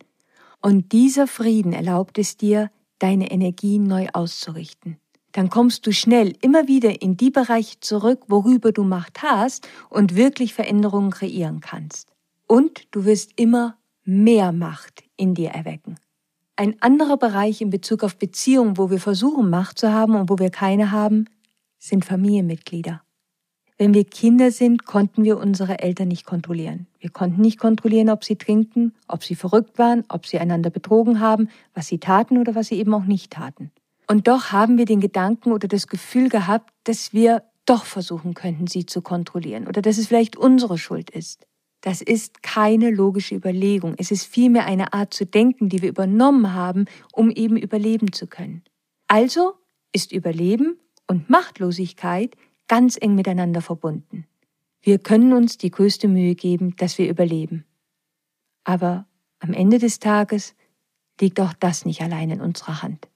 Und 0.61 0.93
dieser 0.93 1.27
Frieden 1.27 1.73
erlaubt 1.73 2.19
es 2.19 2.37
dir, 2.37 2.71
deine 2.99 3.31
Energie 3.31 3.79
neu 3.79 4.09
auszurichten. 4.13 4.99
Dann 5.33 5.49
kommst 5.49 5.87
du 5.87 5.93
schnell 5.95 6.35
immer 6.43 6.69
wieder 6.69 7.01
in 7.01 7.17
die 7.17 7.31
Bereiche 7.31 7.81
zurück, 7.81 8.25
worüber 8.29 8.73
du 8.73 8.85
Macht 8.85 9.23
hast 9.23 9.67
und 9.89 10.17
wirklich 10.17 10.53
Veränderungen 10.53 11.13
kreieren 11.13 11.61
kannst. 11.61 12.13
Und 12.47 12.89
du 12.91 13.07
wirst 13.07 13.33
immer 13.37 13.79
mehr 14.05 14.53
Macht 14.53 15.03
in 15.17 15.33
dir 15.33 15.49
erwecken. 15.49 15.97
Ein 16.61 16.75
anderer 16.81 17.17
Bereich 17.17 17.61
in 17.61 17.71
Bezug 17.71 18.03
auf 18.03 18.17
Beziehungen, 18.17 18.79
wo 18.79 18.91
wir 18.91 18.99
versuchen, 18.99 19.49
Macht 19.49 19.79
zu 19.79 19.93
haben 19.93 20.17
und 20.17 20.29
wo 20.29 20.41
wir 20.41 20.51
keine 20.51 20.91
haben, 20.91 21.27
sind 21.79 22.05
Familienmitglieder. 22.05 23.01
Wenn 23.77 23.95
wir 23.95 24.03
Kinder 24.03 24.51
sind, 24.51 24.85
konnten 24.85 25.23
wir 25.23 25.39
unsere 25.39 25.79
Eltern 25.79 26.09
nicht 26.09 26.27
kontrollieren. 26.27 26.89
Wir 26.99 27.11
konnten 27.11 27.41
nicht 27.43 27.61
kontrollieren, 27.61 28.11
ob 28.11 28.25
sie 28.25 28.35
trinken, 28.35 28.93
ob 29.07 29.23
sie 29.23 29.37
verrückt 29.37 29.79
waren, 29.79 30.03
ob 30.09 30.27
sie 30.27 30.41
einander 30.41 30.71
betrogen 30.71 31.21
haben, 31.21 31.49
was 31.75 31.87
sie 31.87 31.99
taten 31.99 32.39
oder 32.39 32.57
was 32.57 32.67
sie 32.67 32.81
eben 32.81 32.93
auch 32.93 33.05
nicht 33.05 33.31
taten. 33.31 33.71
Und 34.09 34.27
doch 34.27 34.51
haben 34.51 34.79
wir 34.79 34.85
den 34.85 35.01
Gedanken 35.01 35.53
oder 35.53 35.69
das 35.69 35.87
Gefühl 35.87 36.29
gehabt, 36.29 36.73
dass 36.83 37.13
wir 37.13 37.45
doch 37.67 37.85
versuchen 37.85 38.35
könnten, 38.35 38.67
sie 38.67 38.85
zu 38.85 39.01
kontrollieren 39.01 39.69
oder 39.69 39.81
dass 39.81 39.97
es 39.97 40.09
vielleicht 40.09 40.37
unsere 40.37 40.77
Schuld 40.77 41.09
ist. 41.11 41.47
Das 41.89 42.03
ist 42.03 42.43
keine 42.43 42.91
logische 42.91 43.35
Überlegung. 43.35 43.95
Es 43.97 44.11
ist 44.11 44.27
vielmehr 44.27 44.67
eine 44.67 44.93
Art 44.93 45.15
zu 45.15 45.25
denken, 45.25 45.71
die 45.71 45.81
wir 45.81 45.89
übernommen 45.89 46.53
haben, 46.53 46.85
um 47.15 47.31
eben 47.31 47.57
überleben 47.57 48.13
zu 48.13 48.27
können. 48.27 48.63
Also 49.07 49.55
ist 49.95 50.13
Überleben 50.13 50.79
und 51.07 51.31
Machtlosigkeit 51.31 52.37
ganz 52.67 52.99
eng 53.01 53.15
miteinander 53.15 53.63
verbunden. 53.63 54.27
Wir 54.83 54.99
können 54.99 55.33
uns 55.33 55.57
die 55.57 55.71
größte 55.71 56.09
Mühe 56.09 56.35
geben, 56.35 56.77
dass 56.77 56.99
wir 56.99 57.09
überleben. 57.09 57.65
Aber 58.65 59.07
am 59.39 59.55
Ende 59.55 59.79
des 59.79 59.99
Tages 59.99 60.55
liegt 61.19 61.41
auch 61.41 61.55
das 61.55 61.87
nicht 61.87 62.03
allein 62.03 62.29
in 62.29 62.43
unserer 62.43 62.83
Hand. 62.83 63.09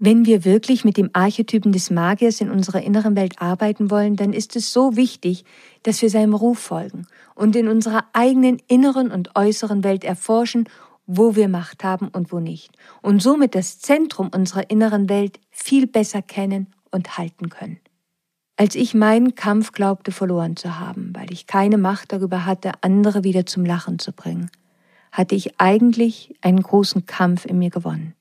Wenn 0.00 0.26
wir 0.26 0.44
wirklich 0.44 0.84
mit 0.84 0.96
dem 0.96 1.10
Archetypen 1.12 1.72
des 1.72 1.90
Magiers 1.90 2.40
in 2.40 2.50
unserer 2.50 2.82
inneren 2.82 3.16
Welt 3.16 3.42
arbeiten 3.42 3.90
wollen, 3.90 4.14
dann 4.14 4.32
ist 4.32 4.54
es 4.54 4.72
so 4.72 4.94
wichtig, 4.94 5.44
dass 5.82 6.00
wir 6.02 6.08
seinem 6.08 6.34
Ruf 6.34 6.60
folgen 6.60 7.08
und 7.34 7.56
in 7.56 7.66
unserer 7.66 8.04
eigenen 8.12 8.58
inneren 8.68 9.10
und 9.10 9.34
äußeren 9.34 9.82
Welt 9.82 10.04
erforschen, 10.04 10.68
wo 11.06 11.34
wir 11.34 11.48
Macht 11.48 11.82
haben 11.82 12.08
und 12.08 12.30
wo 12.30 12.38
nicht, 12.38 12.70
und 13.02 13.20
somit 13.20 13.56
das 13.56 13.80
Zentrum 13.80 14.30
unserer 14.32 14.70
inneren 14.70 15.08
Welt 15.08 15.40
viel 15.50 15.88
besser 15.88 16.22
kennen 16.22 16.68
und 16.92 17.18
halten 17.18 17.48
können. 17.48 17.80
Als 18.56 18.76
ich 18.76 18.94
meinen 18.94 19.34
Kampf 19.34 19.72
glaubte 19.72 20.12
verloren 20.12 20.54
zu 20.54 20.78
haben, 20.78 21.12
weil 21.16 21.32
ich 21.32 21.48
keine 21.48 21.78
Macht 21.78 22.12
darüber 22.12 22.44
hatte, 22.44 22.72
andere 22.82 23.24
wieder 23.24 23.46
zum 23.46 23.64
Lachen 23.64 23.98
zu 23.98 24.12
bringen, 24.12 24.50
hatte 25.10 25.34
ich 25.34 25.58
eigentlich 25.60 26.36
einen 26.40 26.62
großen 26.62 27.06
Kampf 27.06 27.46
in 27.46 27.58
mir 27.58 27.70
gewonnen. 27.70 28.14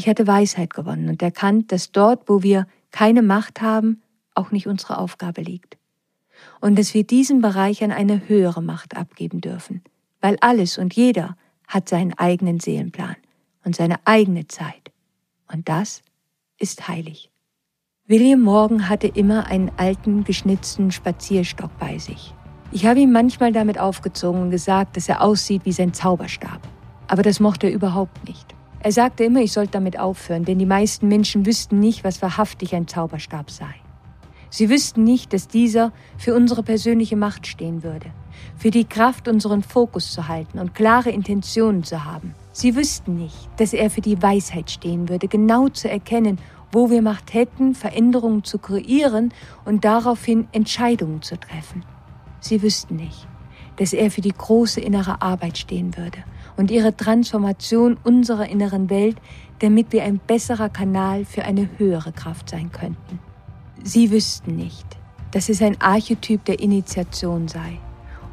Ich 0.00 0.08
hatte 0.08 0.26
Weisheit 0.26 0.72
gewonnen 0.72 1.10
und 1.10 1.20
erkannt, 1.20 1.72
dass 1.72 1.92
dort, 1.92 2.26
wo 2.26 2.42
wir 2.42 2.66
keine 2.90 3.20
Macht 3.20 3.60
haben, 3.60 4.00
auch 4.34 4.50
nicht 4.50 4.66
unsere 4.66 4.96
Aufgabe 4.96 5.42
liegt. 5.42 5.76
Und 6.58 6.78
dass 6.78 6.94
wir 6.94 7.04
diesen 7.04 7.42
Bereich 7.42 7.84
an 7.84 7.92
eine 7.92 8.26
höhere 8.26 8.62
Macht 8.62 8.96
abgeben 8.96 9.42
dürfen, 9.42 9.82
weil 10.22 10.38
alles 10.40 10.78
und 10.78 10.94
jeder 10.96 11.36
hat 11.68 11.90
seinen 11.90 12.14
eigenen 12.14 12.60
Seelenplan. 12.60 13.16
und 13.62 13.76
seine 13.76 13.96
eigene 14.06 14.46
Zeit. 14.46 14.90
Und 15.52 15.68
das 15.68 16.00
ist 16.56 16.88
heilig. 16.88 17.30
William 18.06 18.40
Morgan 18.40 18.88
hatte 18.88 19.06
immer 19.06 19.48
einen 19.48 19.70
alten, 19.76 20.24
geschnitzten 20.24 20.92
Spazierstock 20.92 21.78
bei 21.78 21.98
sich. 21.98 22.32
Ich 22.72 22.86
habe 22.86 23.00
ihn 23.00 23.12
manchmal 23.12 23.52
damit 23.52 23.78
aufgezogen 23.78 24.40
und 24.40 24.50
gesagt, 24.50 24.96
dass 24.96 25.10
er 25.10 25.20
aussieht 25.20 25.66
wie 25.66 25.72
sein 25.72 25.92
Zauberstab. 25.92 26.66
Aber 27.06 27.22
das 27.22 27.38
mochte 27.38 27.66
er 27.66 27.74
überhaupt 27.74 28.26
nicht. 28.26 28.54
Er 28.82 28.92
sagte 28.92 29.24
immer, 29.24 29.40
ich 29.40 29.52
sollte 29.52 29.72
damit 29.72 29.98
aufhören, 29.98 30.46
denn 30.46 30.58
die 30.58 30.66
meisten 30.66 31.06
Menschen 31.06 31.44
wüssten 31.44 31.80
nicht, 31.80 32.02
was 32.02 32.22
wahrhaftig 32.22 32.74
ein 32.74 32.88
Zauberstab 32.88 33.50
sei. 33.50 33.74
Sie 34.48 34.70
wüssten 34.70 35.04
nicht, 35.04 35.34
dass 35.34 35.48
dieser 35.48 35.92
für 36.16 36.34
unsere 36.34 36.62
persönliche 36.62 37.14
Macht 37.14 37.46
stehen 37.46 37.82
würde, 37.82 38.06
für 38.56 38.70
die 38.70 38.86
Kraft, 38.86 39.28
unseren 39.28 39.62
Fokus 39.62 40.12
zu 40.12 40.28
halten 40.28 40.58
und 40.58 40.74
klare 40.74 41.10
Intentionen 41.10 41.84
zu 41.84 42.04
haben. 42.06 42.34
Sie 42.52 42.74
wüssten 42.74 43.16
nicht, 43.16 43.50
dass 43.58 43.74
er 43.74 43.90
für 43.90 44.00
die 44.00 44.20
Weisheit 44.20 44.70
stehen 44.70 45.10
würde, 45.10 45.28
genau 45.28 45.68
zu 45.68 45.88
erkennen, 45.88 46.38
wo 46.72 46.88
wir 46.88 47.02
Macht 47.02 47.34
hätten, 47.34 47.74
Veränderungen 47.74 48.44
zu 48.44 48.58
kreieren 48.58 49.34
und 49.66 49.84
daraufhin 49.84 50.48
Entscheidungen 50.52 51.20
zu 51.20 51.38
treffen. 51.38 51.84
Sie 52.40 52.62
wüssten 52.62 52.96
nicht, 52.96 53.28
dass 53.76 53.92
er 53.92 54.10
für 54.10 54.22
die 54.22 54.34
große 54.36 54.80
innere 54.80 55.20
Arbeit 55.20 55.58
stehen 55.58 55.96
würde 55.98 56.24
und 56.60 56.70
ihre 56.70 56.94
Transformation 56.94 57.96
unserer 58.04 58.46
inneren 58.50 58.90
Welt, 58.90 59.16
damit 59.60 59.92
wir 59.92 60.04
ein 60.04 60.18
besserer 60.18 60.68
Kanal 60.68 61.24
für 61.24 61.42
eine 61.42 61.70
höhere 61.78 62.12
Kraft 62.12 62.50
sein 62.50 62.70
könnten. 62.70 63.18
Sie 63.82 64.10
wüssten 64.10 64.56
nicht, 64.56 64.86
dass 65.30 65.48
es 65.48 65.62
ein 65.62 65.80
Archetyp 65.80 66.44
der 66.44 66.60
Initiation 66.60 67.48
sei 67.48 67.78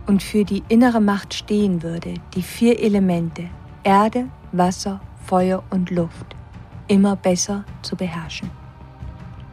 und 0.07 0.21
für 0.21 0.43
die 0.43 0.61
innere 0.67 0.99
Macht 0.99 1.35
stehen 1.35 1.83
würde, 1.83 2.15
die 2.35 2.41
vier 2.41 2.81
Elemente 2.81 3.45
Erde, 3.83 4.27
Wasser, 4.51 4.99
Feuer 5.25 5.63
und 5.69 5.89
Luft 5.89 6.35
immer 6.89 7.15
besser 7.15 7.63
zu 7.81 7.95
beherrschen. 7.95 8.51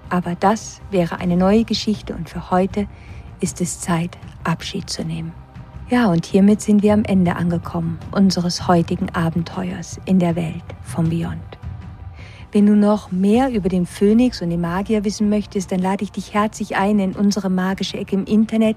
Aber 0.09 0.35
das 0.35 0.81
wäre 0.91 1.21
eine 1.21 1.37
neue 1.37 1.63
Geschichte 1.63 2.13
und 2.13 2.29
für 2.29 2.51
heute 2.51 2.89
ist 3.39 3.61
es 3.61 3.79
Zeit, 3.79 4.19
Abschied 4.43 4.91
zu 4.91 5.05
nehmen. 5.05 5.44
Ja, 5.91 6.07
und 6.07 6.25
hiermit 6.25 6.63
sind 6.63 6.83
wir 6.83 6.95
am 6.95 7.05
Ende 7.05 7.37
angekommen 7.37 7.99
unseres 8.11 8.67
heutigen 8.67 9.11
Abenteuers 9.11 10.01
in 10.07 10.19
der 10.19 10.35
Welt 10.35 10.65
vom 10.83 11.11
Beyond. 11.11 11.59
Wenn 12.53 12.67
du 12.67 12.75
noch 12.75 13.11
mehr 13.13 13.51
über 13.51 13.69
den 13.69 13.85
Phönix 13.85 14.41
und 14.41 14.49
den 14.49 14.63
Magier 14.63 15.05
wissen 15.05 15.29
möchtest, 15.29 15.73
dann 15.73 15.81
lade 15.81 16.05
ich 16.05 16.13
dich 16.13 16.33
herzlich 16.33 16.77
ein 16.77 16.99
in 17.01 17.13
unsere 17.13 17.51
magische 17.51 17.99
Ecke 17.99 18.17
im 18.17 18.25
Internet 18.25 18.77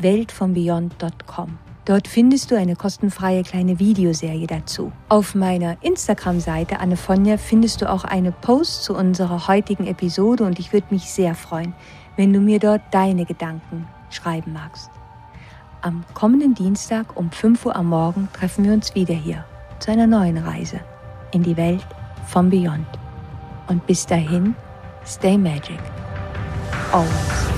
weltvonbeyond.com. 0.00 1.58
Dort 1.84 2.08
findest 2.08 2.50
du 2.50 2.56
eine 2.56 2.74
kostenfreie 2.74 3.44
kleine 3.44 3.78
Videoserie 3.78 4.46
dazu. 4.46 4.90
Auf 5.08 5.34
meiner 5.34 5.76
Instagram-Seite 5.82 6.80
Annefonja 6.80 7.36
findest 7.36 7.82
du 7.82 7.90
auch 7.90 8.04
eine 8.04 8.32
Post 8.32 8.82
zu 8.82 8.96
unserer 8.96 9.46
heutigen 9.46 9.86
Episode 9.86 10.44
und 10.44 10.58
ich 10.58 10.72
würde 10.72 10.88
mich 10.90 11.04
sehr 11.04 11.34
freuen, 11.34 11.72
wenn 12.16 12.32
du 12.32 12.40
mir 12.40 12.58
dort 12.58 12.82
deine 12.90 13.24
Gedanken 13.24 13.86
schreiben 14.10 14.52
magst. 14.52 14.90
Am 15.80 16.04
kommenden 16.12 16.54
Dienstag 16.54 17.16
um 17.16 17.30
5 17.30 17.66
Uhr 17.66 17.76
am 17.76 17.90
Morgen 17.90 18.28
treffen 18.32 18.64
wir 18.64 18.72
uns 18.72 18.96
wieder 18.96 19.14
hier 19.14 19.44
zu 19.78 19.92
einer 19.92 20.08
neuen 20.08 20.36
Reise 20.36 20.80
in 21.30 21.44
die 21.44 21.56
Welt 21.56 21.86
vom 22.26 22.50
Beyond. 22.50 22.86
Und 23.68 23.86
bis 23.86 24.04
dahin, 24.04 24.56
stay 25.04 25.38
magic. 25.38 25.78
Always. 26.90 27.57